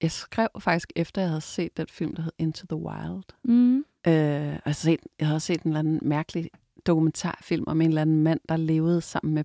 [0.02, 3.24] jeg skrev faktisk efter, jeg havde set den film, der hed Into the Wild.
[3.44, 3.84] Mm.
[4.06, 6.50] Øh, og set, jeg havde set en eller anden mærkelig
[6.86, 9.44] dokumentarfilm om en eller anden mand, der levede sammen med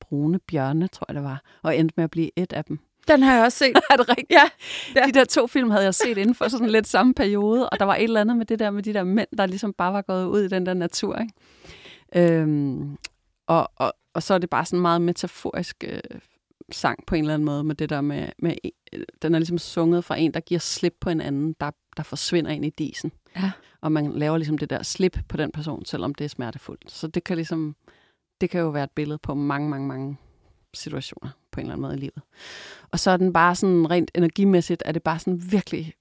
[0.00, 2.78] brune bjørne, tror jeg det var, og endte med at blive et af dem.
[3.08, 3.76] Den har jeg også set.
[3.90, 4.30] Er det rigtigt?
[4.30, 4.50] Ja.
[4.94, 5.06] Ja.
[5.06, 7.84] De der to film havde jeg set inden for sådan lidt samme periode, og der
[7.84, 10.02] var et eller andet med det der med de der mænd, der ligesom bare var
[10.02, 11.18] gået ud i den der natur.
[11.18, 12.40] Ikke?
[12.40, 12.96] Øhm,
[13.46, 16.00] og, og, og så er det bare sådan en meget metaforisk øh,
[16.74, 18.54] sang på en eller anden måde, med det der med, med
[19.22, 22.50] den er ligesom sunget fra en, der giver slip på en anden, der, der forsvinder
[22.50, 23.12] ind i disen.
[23.36, 23.50] Ja.
[23.80, 26.90] Og man laver ligesom det der slip på den person, selvom det er smertefuldt.
[26.90, 27.76] Så det kan ligesom,
[28.40, 30.16] det kan jo være et billede på mange, mange, mange
[30.74, 32.22] situationer på en eller anden måde i livet.
[32.90, 35.94] Og så er den bare sådan rent energimæssigt, er det bare sådan virkelig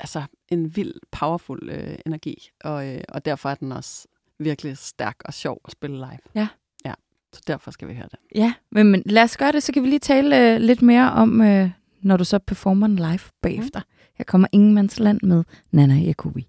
[0.00, 2.50] altså en vild, powerful øh, energi.
[2.64, 6.18] Og, øh, og derfor er den også virkelig stærk og sjov at spille live.
[6.34, 6.48] Ja.
[7.32, 8.18] Så derfor skal vi høre den.
[8.34, 11.12] Ja, men, men lad os gøre det, så kan vi lige tale øh, lidt mere
[11.12, 11.70] om, øh,
[12.02, 13.80] når du så performer live bagefter.
[14.14, 16.48] Her kommer Ingemandsland med Nana Jacobi.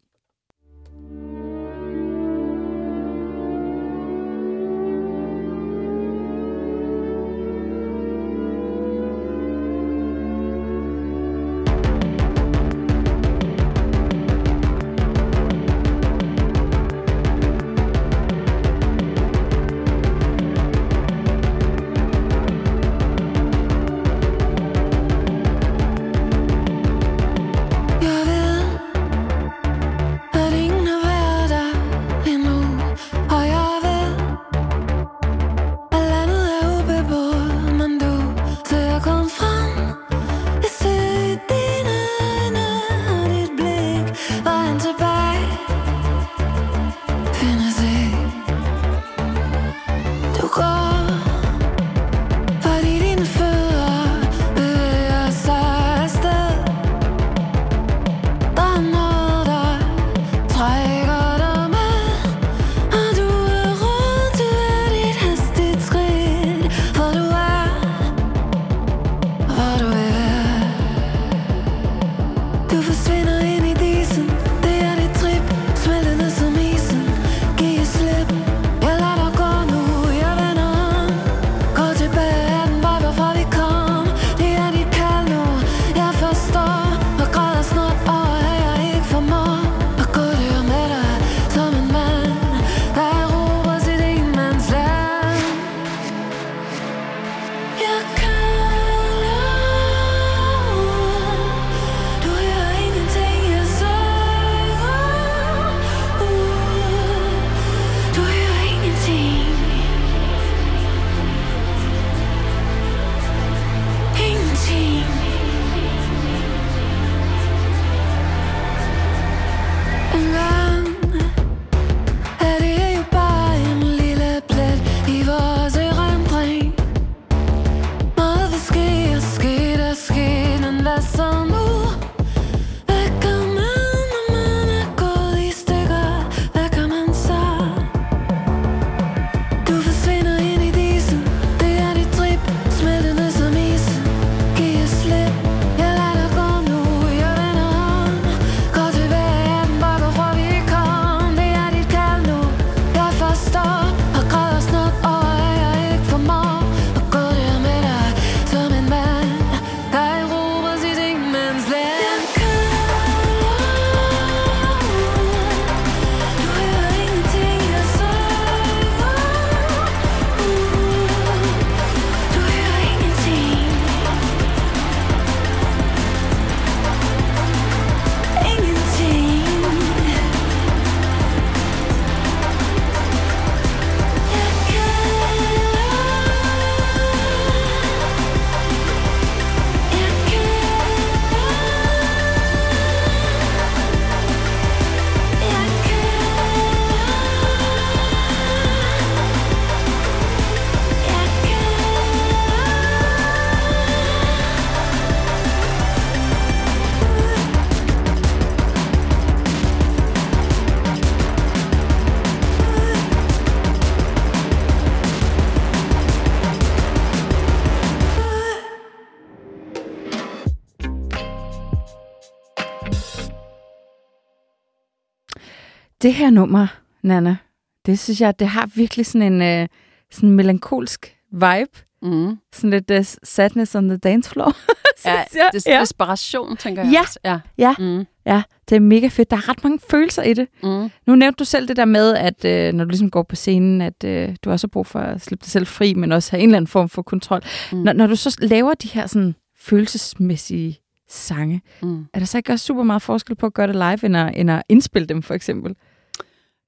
[226.02, 226.68] Det her nummer,
[227.04, 227.38] Nana,
[227.86, 229.68] det synes jeg, det har virkelig sådan en øh,
[230.12, 231.78] sådan en melankolsk vibe.
[232.02, 232.38] Mm.
[232.54, 234.56] Sådan lidt uh, sadness on the dance floor.
[235.06, 235.50] Ja, jeg.
[235.56, 235.80] des- ja.
[235.82, 237.00] desperation, tænker jeg Ja.
[237.02, 237.20] også.
[237.26, 237.40] Ja.
[237.58, 237.76] Ja.
[237.80, 238.06] Mm.
[238.26, 239.32] ja, det er mega fedt.
[239.32, 240.48] Der er ret mange følelser i det.
[240.64, 240.90] Mm.
[241.08, 243.82] Nu nævnte du selv det der med, at øh, når du ligesom går på scenen,
[243.82, 246.42] at øh, du også har brug for at slippe dig selv fri, men også have
[246.44, 247.42] en eller anden form for kontrol.
[247.72, 247.78] Mm.
[247.78, 252.06] Når, når du så laver de her sådan følelsesmæssige sange, Mm.
[252.14, 254.32] er der så ikke også super meget forskel på at gøre det live, end at,
[254.36, 255.76] end at indspille dem, for eksempel?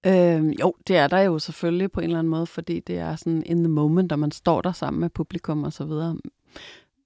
[0.05, 3.15] Øhm, jo, det er der jo selvfølgelig på en eller anden måde, fordi det er
[3.15, 6.17] sådan in the moment, og man står der sammen med publikum og så videre.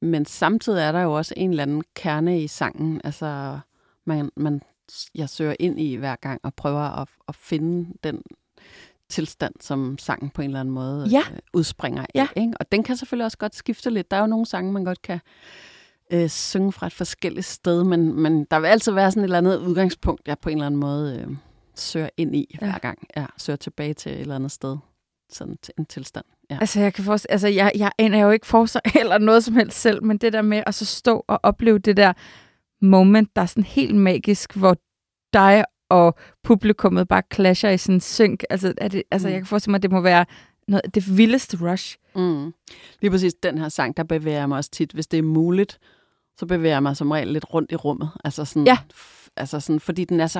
[0.01, 3.59] Men samtidig er der jo også en eller anden kerne i sangen, altså
[4.05, 4.61] man, man
[5.15, 8.21] jeg søger ind i hver gang og prøver at, at finde den
[9.09, 11.23] tilstand, som sangen på en eller anden måde Ja.
[11.31, 12.07] øh, udspringer af.
[12.15, 12.27] Ja.
[12.35, 12.53] Ikke?
[12.59, 14.11] Og den kan selvfølgelig også godt skifte lidt.
[14.11, 15.19] Der er jo nogle sange, man godt kan
[16.13, 19.37] øh, synge fra et forskelligt sted, men, men der vil altid være sådan et eller
[19.37, 21.35] andet udgangspunkt, jeg på en eller anden måde øh,
[21.79, 22.65] søger ind i Ja.
[22.65, 22.71] ja.
[22.71, 22.99] hver gang.
[23.15, 24.77] Jeg søger tilbage til et eller andet sted.
[25.29, 26.25] Sådan til en tilstand.
[26.49, 26.57] Ja.
[26.61, 29.55] Altså, jeg kan forestille, altså, jeg, jeg aner jo ikke for sig eller noget som
[29.55, 32.13] helst selv, men det der med at så stå og opleve det der
[32.81, 34.77] moment, der er sådan helt magisk, hvor
[35.33, 38.43] dig og publikummet bare clasher i sådan en synk.
[38.49, 39.31] Altså, er det, altså Mm.
[39.31, 40.25] jeg kan forestille mig, at det må være
[40.67, 41.97] noget, det vildeste rush.
[42.15, 42.53] Mm.
[43.01, 45.79] Lige præcis den her sang, der bevæger jeg mig også tit, hvis det er muligt,
[46.37, 48.09] så bevæger jeg mig som regel lidt rundt i rummet.
[48.23, 48.77] Altså sådan, Ja.
[49.39, 50.39] Altså sådan, fordi den er så,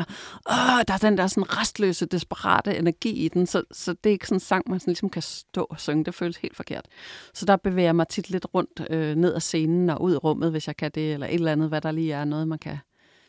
[0.50, 4.14] åh, der er den der sådan restløse, desperate energi i den, så, så det er
[4.14, 6.06] ikke sådan en sang, man sådan ligesom kan stå og synge.
[6.06, 6.86] Det føles helt forkert.
[7.34, 10.18] Så der bevæger jeg mig tit lidt rundt øh, ned ad scenen og ud i
[10.18, 12.60] rummet, hvis jeg kan det, eller et eller andet, hvad der lige er, noget man
[12.60, 12.78] kan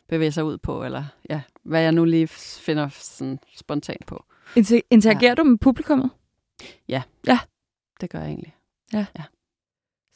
[0.09, 4.23] bevæge sig ud på, eller ja, hvad jeg nu lige finder sådan spontant på.
[4.57, 5.35] Inter- interagerer ja.
[5.35, 6.09] du med publikummet?
[8.01, 8.55] Det gør jeg egentlig.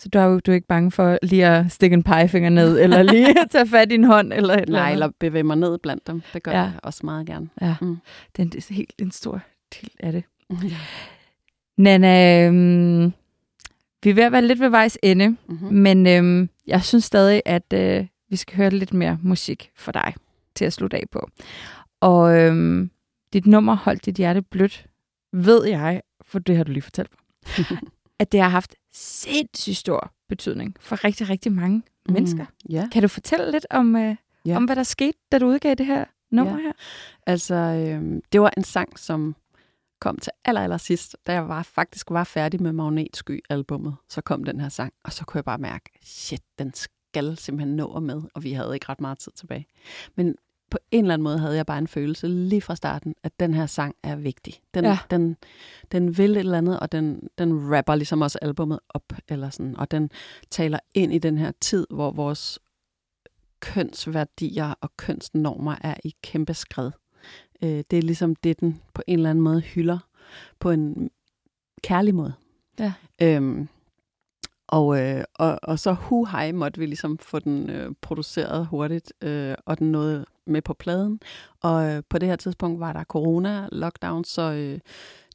[0.04, 2.80] Så du er jo du er ikke bange for lige at stikke en pegefinger ned,
[2.84, 5.58] eller lige at tage fat i en hånd, eller et eller Nej, eller bevæge mig
[5.58, 6.22] ned blandt dem.
[6.34, 6.58] Det gør Ja.
[6.62, 7.50] jeg også meget gerne.
[7.62, 7.98] Ja, Mm.
[8.36, 9.42] det er en, det er helt en stor
[9.74, 10.24] del af det.
[10.64, 10.76] Ja.
[11.78, 13.14] Nana, øhm,
[14.04, 15.74] vi er ved at være lidt ved vejs ende, Mm-hmm.
[15.74, 20.14] men øhm, jeg synes stadig, at øh, vi skal høre lidt mere musik for dig
[20.56, 21.30] til at slutte af på.
[22.02, 22.90] Og øhm,
[23.34, 24.86] dit nummer, Hold dit hjerte blødt,
[25.34, 27.68] ved jeg, for det har du lige fortalt mig,
[28.24, 32.14] at det har haft sindssygt stor betydning for rigtig, rigtig mange mm.
[32.14, 32.46] mennesker.
[32.70, 34.16] Ja, Kan du fortælle lidt om, øh,
[34.46, 34.56] Ja.
[34.56, 36.62] om hvad der skete, da du udgav det her nummer Ja.
[36.64, 36.72] her?
[37.28, 39.36] altså øh, det var en sang, som
[40.02, 43.96] kom til aller, aller sidst, da jeg var, faktisk var færdig med Magnetsky-albummet.
[44.10, 47.76] Så kom den her sang, og så kunne jeg bare mærke, shit, den skal simpelthen
[47.76, 49.66] nå med, og vi havde ikke ret meget tid tilbage.
[50.16, 50.36] Men
[50.74, 53.54] på en eller anden måde havde jeg bare en følelse lige fra starten, at den
[53.54, 54.62] her sang er vigtig.
[54.74, 54.98] Den, Ja.
[55.10, 55.38] den,
[55.92, 59.78] den vil et eller andet, og den, den rapper ligesom også albummet op, eller sådan,
[59.78, 60.12] og den
[60.50, 62.60] taler ind i den her tid, hvor vores
[63.60, 66.92] kønsværdier og kønsnormer er i kæmpe skred.
[67.64, 70.00] Øh, det er ligesom det, den på en eller anden måde hylder
[70.60, 71.10] på en
[71.84, 72.34] kærlig måde.
[72.80, 72.94] Ja.
[73.22, 73.68] Øhm,
[74.74, 79.14] og, øh, og, og så hu hej måtte vi ligesom få den øh, produceret hurtigt,
[79.22, 81.20] øh, og den nåede med på pladen.
[81.62, 84.80] Og øh, på det her tidspunkt var der corona-lockdown, så øh,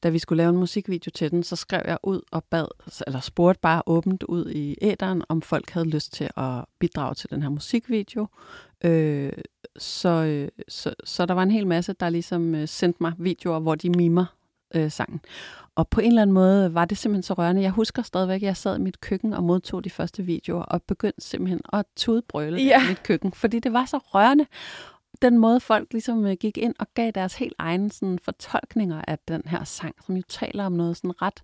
[0.03, 2.67] da vi skulle lave en musikvideo til den, så skrev jeg ud og bad,
[3.07, 7.31] eller spurgte bare åbent ud i æderen, om folk havde lyst til at bidrage til
[7.31, 8.27] den her musikvideo.
[8.85, 9.33] Øh,
[9.77, 13.59] så, øh, så, så der var en hel masse, der ligesom øh, sendte mig videoer,
[13.59, 14.38] hvor de mimer
[14.75, 15.21] øh, sangen.
[15.75, 17.63] Og på en eller anden måde var det simpelthen så rørende.
[17.63, 20.83] Jeg husker stadigvæk, at jeg sad i mit køkken og modtog de første videoer, og
[20.83, 22.85] begyndte simpelthen at tudbrøle Ja.
[22.85, 24.47] i mit køkken, fordi det var så rørende.
[25.23, 29.19] Den måde, folk ligesom øh, gik ind og gav deres helt egne sådan, fortolkninger af
[29.29, 31.43] den her sang, som jo taler om noget sådan ret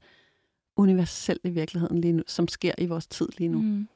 [0.76, 3.58] universelt i virkeligheden lige nu, som sker i vores tid lige nu.
[3.62, 3.88] Mm.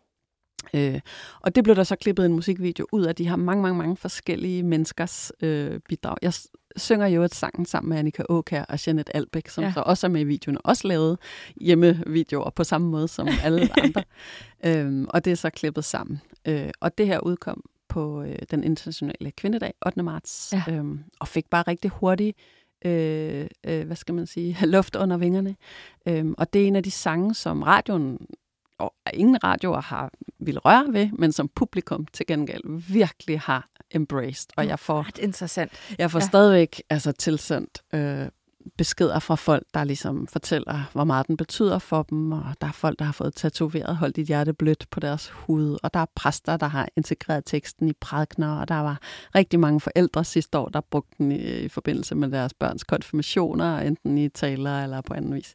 [0.75, 1.01] Øh,
[1.41, 3.97] og det blev der så klippet en musikvideo ud af de her mange, mange, mange
[3.97, 6.17] forskellige menneskers øh, bidrag.
[6.23, 6.33] Jeg
[6.79, 9.73] synger jo et sangen sammen med Annika Åkær og Jeanette Albæk, som Ja.
[9.73, 11.19] så også er med i videoen, også lavet
[11.61, 14.03] hjemmevideoer på samme måde som alle andre.
[14.65, 16.21] øhm, og det er så klippet sammen.
[16.47, 20.03] Øh, og det her udkom på øh, den internationale kvindedag 8.
[20.03, 20.63] marts, Ja.
[20.75, 22.39] øhm, og fik bare rigtig hurtigt
[22.85, 25.57] øh, øh, hvad skal man sige, luft under vingerne.
[26.09, 28.19] Øhm, og det er en af de sange, som radioen
[28.79, 34.49] og ingen radioer har vil røre ved, men som publikum til gengæld virkelig har embraced.
[34.57, 35.73] Og jeg får, Ret interessant.
[35.99, 36.25] jeg får Ja.
[36.27, 38.27] stadigvæk altså, tilsendt øh,
[38.79, 42.73] beskeder fra folk, der ligesom fortæller, hvor meget den betyder for dem, og der er
[42.73, 46.07] folk, der har fået tatoveret, holdt dit hjerte blødt på deres hud, og der er
[46.15, 48.99] præster, der har integreret teksten i prædikner, og der var
[49.35, 53.79] rigtig mange forældre sidste år, der brugte den i, i forbindelse med deres børns konfirmationer,
[53.79, 55.55] enten i taler eller på anden vis.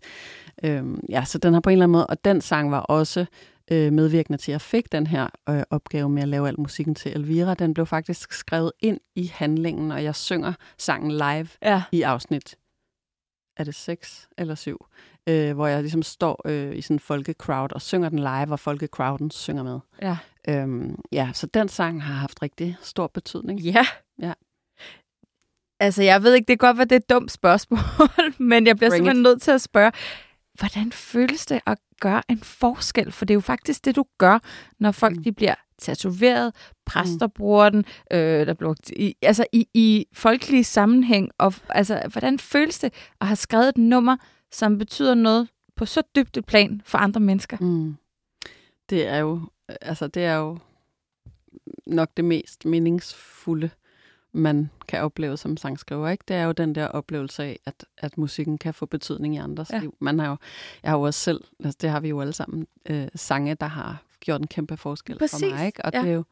[0.64, 3.26] Øhm, ja, så den har på en eller anden måde, og den sang var også
[3.72, 6.96] øh, medvirkende til, at jeg fik den her øh, opgave med at lave al musikken
[6.96, 7.54] til Elvira.
[7.54, 11.84] Den blev faktisk skrevet ind i handlingen, og jeg synger sangen live Ja.
[11.92, 12.56] i afsnit,
[13.58, 14.86] er det seks eller syv,
[15.30, 18.60] øh, hvor jeg ligesom står øh, i sådan en folkecrowd og synger den live, og
[18.60, 19.80] folkecrowden synger med.
[20.02, 20.18] Ja.
[20.48, 23.60] Øhm, ja, så den sang har haft rigtig stor betydning.
[23.60, 23.86] Ja.
[24.22, 24.34] Ja.
[25.80, 27.80] Altså, jeg ved ikke, det kan godt være, det er et dumt spørgsmål,
[28.50, 29.92] men jeg bliver Bring simpelthen nødt til at spørge,
[30.60, 33.12] hvordan føles det at gøre en forskel?
[33.12, 34.40] For det er jo faktisk det, du gør,
[34.80, 35.24] når folk Mm.
[35.24, 41.32] de bliver tatoveret, præster bruger den, øh, der bliver, i, altså i, i folkelig sammenhæng.
[41.38, 44.18] Og, altså, hvordan føles det at have skrevet et nummer,
[44.52, 47.58] som betyder noget på så dybt et plan for andre mennesker?
[47.62, 47.96] Mm.
[48.90, 49.42] Det er jo,
[49.82, 50.58] altså det er jo
[51.86, 53.70] nok det mest meningsfulde,
[54.34, 56.24] man kan opleve som sangskriver, ikke?
[56.28, 59.70] Det er jo den der oplevelse af, at, at musikken kan få betydning i andres
[59.74, 59.80] Ja.
[59.80, 59.96] liv.
[60.00, 60.38] Man har jo,
[60.84, 63.66] jeg har jo også selv, altså det har vi jo alle sammen, øh, sange, der
[63.68, 65.86] har gjort en kæmpe forskel Præcis, for mig, ikke?
[65.86, 66.02] Og ja.
[66.02, 66.24] det er jo,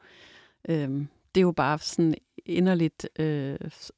[0.70, 0.90] øh,
[1.36, 3.58] det er jo bare sådan inderligt øh,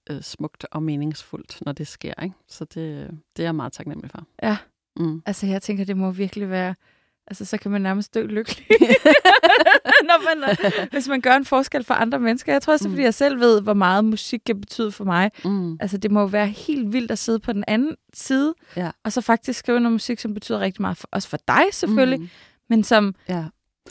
[0.09, 2.35] øh, smukt og meningsfuldt, når det sker, ikke?
[2.47, 4.23] Så det, det er jeg meget taknemmelig for.
[4.43, 4.57] Ja.
[4.95, 5.21] Mm.
[5.25, 6.75] Altså, jeg tænker, det må virkelig være...
[7.27, 8.65] Altså, så kan man nærmest dø lykkelig,
[10.09, 10.55] når man,
[10.91, 12.51] hvis man gør en forskel for andre mennesker.
[12.51, 12.95] Jeg tror også, det er, Mm.
[12.95, 15.31] fordi jeg selv ved, hvor meget musik kan betyde for mig.
[15.45, 15.77] Mm.
[15.79, 18.91] Altså, det må jo være helt vildt at sidde på den anden side, Ja.
[19.03, 22.19] og så faktisk skrive noget musik, som betyder rigtig meget, for, også for dig selvfølgelig,
[22.19, 22.23] mm.
[22.25, 22.29] Mm.
[22.69, 23.15] men som...
[23.29, 23.43] Ja.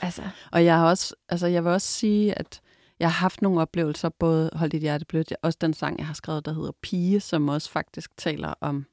[0.03, 0.23] Altså,
[0.53, 2.61] Og jeg har også, altså jeg vil også sige, at
[3.01, 6.15] jeg har haft nogle oplevelser, både Hold dit hjerte blødt, også den sang, jeg har
[6.15, 8.87] skrevet, der hedder Pige, som også faktisk taler om,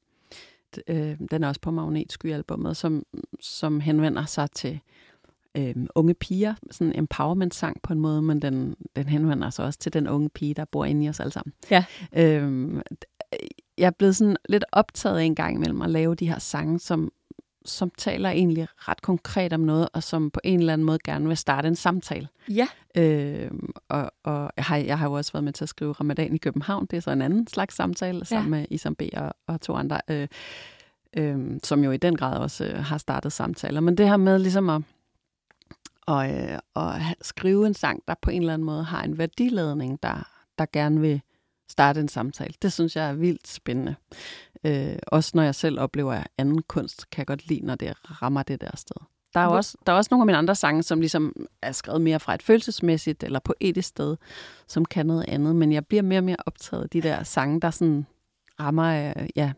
[0.88, 3.04] øh, den er også på Magnetsky-albummet, som,
[3.42, 4.80] som henvender sig til
[5.58, 9.80] øh, unge piger, sådan en empowerment-sang på en måde, men den, den henvender sig også
[9.80, 11.54] til den unge pige, der bor inde i os alle sammen.
[11.72, 11.86] Ja.
[12.14, 12.82] Øh,
[13.78, 17.12] jeg er blevet sådan lidt optaget en gang imellem at lave de her sange, som,
[17.70, 21.28] som taler egentlig ret konkret om noget, og som på en eller anden måde gerne
[21.28, 22.28] vil starte en samtale.
[22.50, 22.68] ja.
[22.98, 23.52] Øh,
[23.90, 26.38] og og jeg, har, jeg har jo også været med til at skrive Ramadan i
[26.38, 26.86] København.
[26.86, 29.02] Det er så en anden slags samtale, sammen med Isam B.
[29.14, 30.28] og, og to andre, øh,
[31.18, 33.82] øh, som jo i den grad også øh, har startet samtaler.
[33.82, 34.82] Men det her med ligesom at,
[36.08, 40.04] og, øh, at skrive en sang, der på en eller anden måde har en værdiladning,
[40.04, 41.22] der, der gerne vil
[41.70, 43.96] starte en samtale, det synes jeg er vildt spændende.
[44.64, 47.94] Øh, også når jeg selv oplever at anden kunst, kan jeg godt lide, når det
[48.22, 48.96] rammer det der sted.
[49.34, 51.72] Der er, jo også, der er også nogle af mine andre sange, som ligesom er
[51.72, 54.18] skrevet mere fra et følelsesmæssigt eller poetisk sted,
[54.68, 55.56] som kan noget andet.
[55.56, 58.06] Men jeg bliver mere og mere optaget af de der sange, der sådan
[58.60, 59.52] rammer, øh, ja,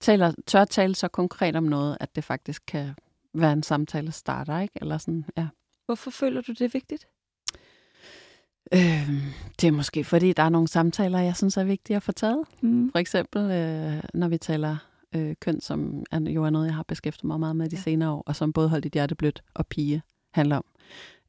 [0.00, 2.94] taler, tør tale så konkret om noget, at det faktisk kan
[3.34, 4.74] være en samtale starter, ikke?
[4.80, 5.48] Eller sådan, ja.
[5.86, 7.06] Hvorfor føler du det er vigtigt?
[8.74, 9.10] Øh,
[9.60, 12.44] det er måske, fordi der er nogle samtaler, jeg synes er vigtige at få taget.
[12.60, 12.90] Mm.
[12.92, 14.76] For eksempel, øh, når vi taler
[15.14, 17.82] øh, køn, som er, jo er noget, jeg har beskæftiget mig meget med de Ja.
[17.82, 20.02] senere år, og som både Hold dit hjerte blødt og Pige
[20.32, 20.64] handler om,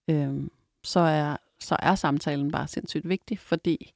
[0.08, 0.50] øh,
[0.84, 3.94] så, er, så er samtalen bare sindssygt vigtig, fordi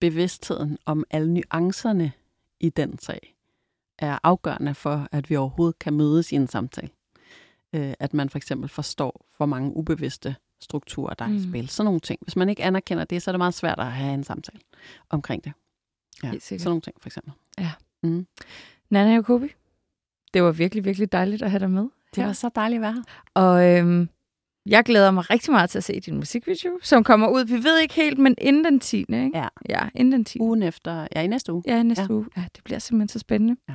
[0.00, 2.12] bevidstheden om alle nuancerne
[2.60, 3.34] i den sag
[3.98, 6.88] er afgørende for, at vi overhovedet kan mødes i en samtale.
[7.74, 11.42] Øh, at man for eksempel forstår, hvor mange ubevidste strukturer, der er i Mm.
[11.50, 11.68] spil.
[11.68, 12.18] Sådan nogle ting.
[12.22, 14.60] Hvis man ikke anerkender det, så er det meget svært at have en samtale
[15.10, 15.52] omkring det.
[16.22, 17.32] Ja, sådan nogle ting for eksempel.
[18.90, 19.46] Nana Jacobi,
[20.34, 21.82] det var virkelig, virkelig dejligt at have dig med.
[21.82, 22.24] Det her.
[22.26, 23.02] var så dejligt at være her.
[23.34, 24.08] Og øhm,
[24.66, 27.44] jeg glæder mig rigtig meget til at se din musikvideo, som kommer ud.
[27.44, 28.96] Vi ved ikke helt, men inden den 10.
[28.98, 29.30] Ikke?
[29.34, 29.48] Ja.
[29.68, 30.40] Ja, inden den 10.
[30.40, 31.62] Ugen efter, ja i næste uge.
[31.66, 32.06] Ja, i næste ja.
[32.08, 32.14] Ja.
[32.14, 32.26] uge.
[32.36, 33.56] Ja, det bliver simpelthen så spændende.
[33.68, 33.74] Ja.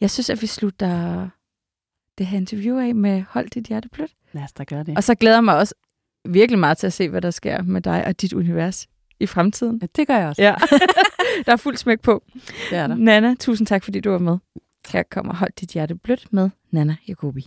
[0.00, 1.28] Jeg synes, at vi slutter
[2.18, 4.12] det her interview af med Hold dit hjerte blødt.
[4.32, 4.96] Lad os da gøre det.
[4.96, 5.74] Og så glæder jeg mig også
[6.28, 8.86] virkelig meget til at se, hvad der sker med dig og dit univers
[9.20, 9.78] i fremtiden.
[9.82, 10.42] Ja, det gør jeg også.
[10.42, 10.54] Ja,
[11.46, 12.24] der er fuld smæk på.
[12.70, 12.94] Det er der.
[12.94, 14.38] Nana, tusind tak, fordi du var med.
[14.88, 17.46] Her kommer Hold dit hjerte blødt med Nana Jacobi.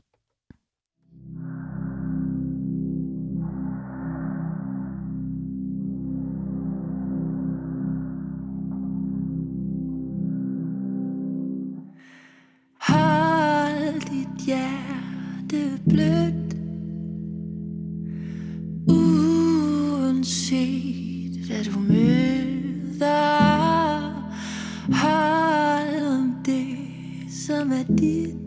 [27.86, 28.41] Som er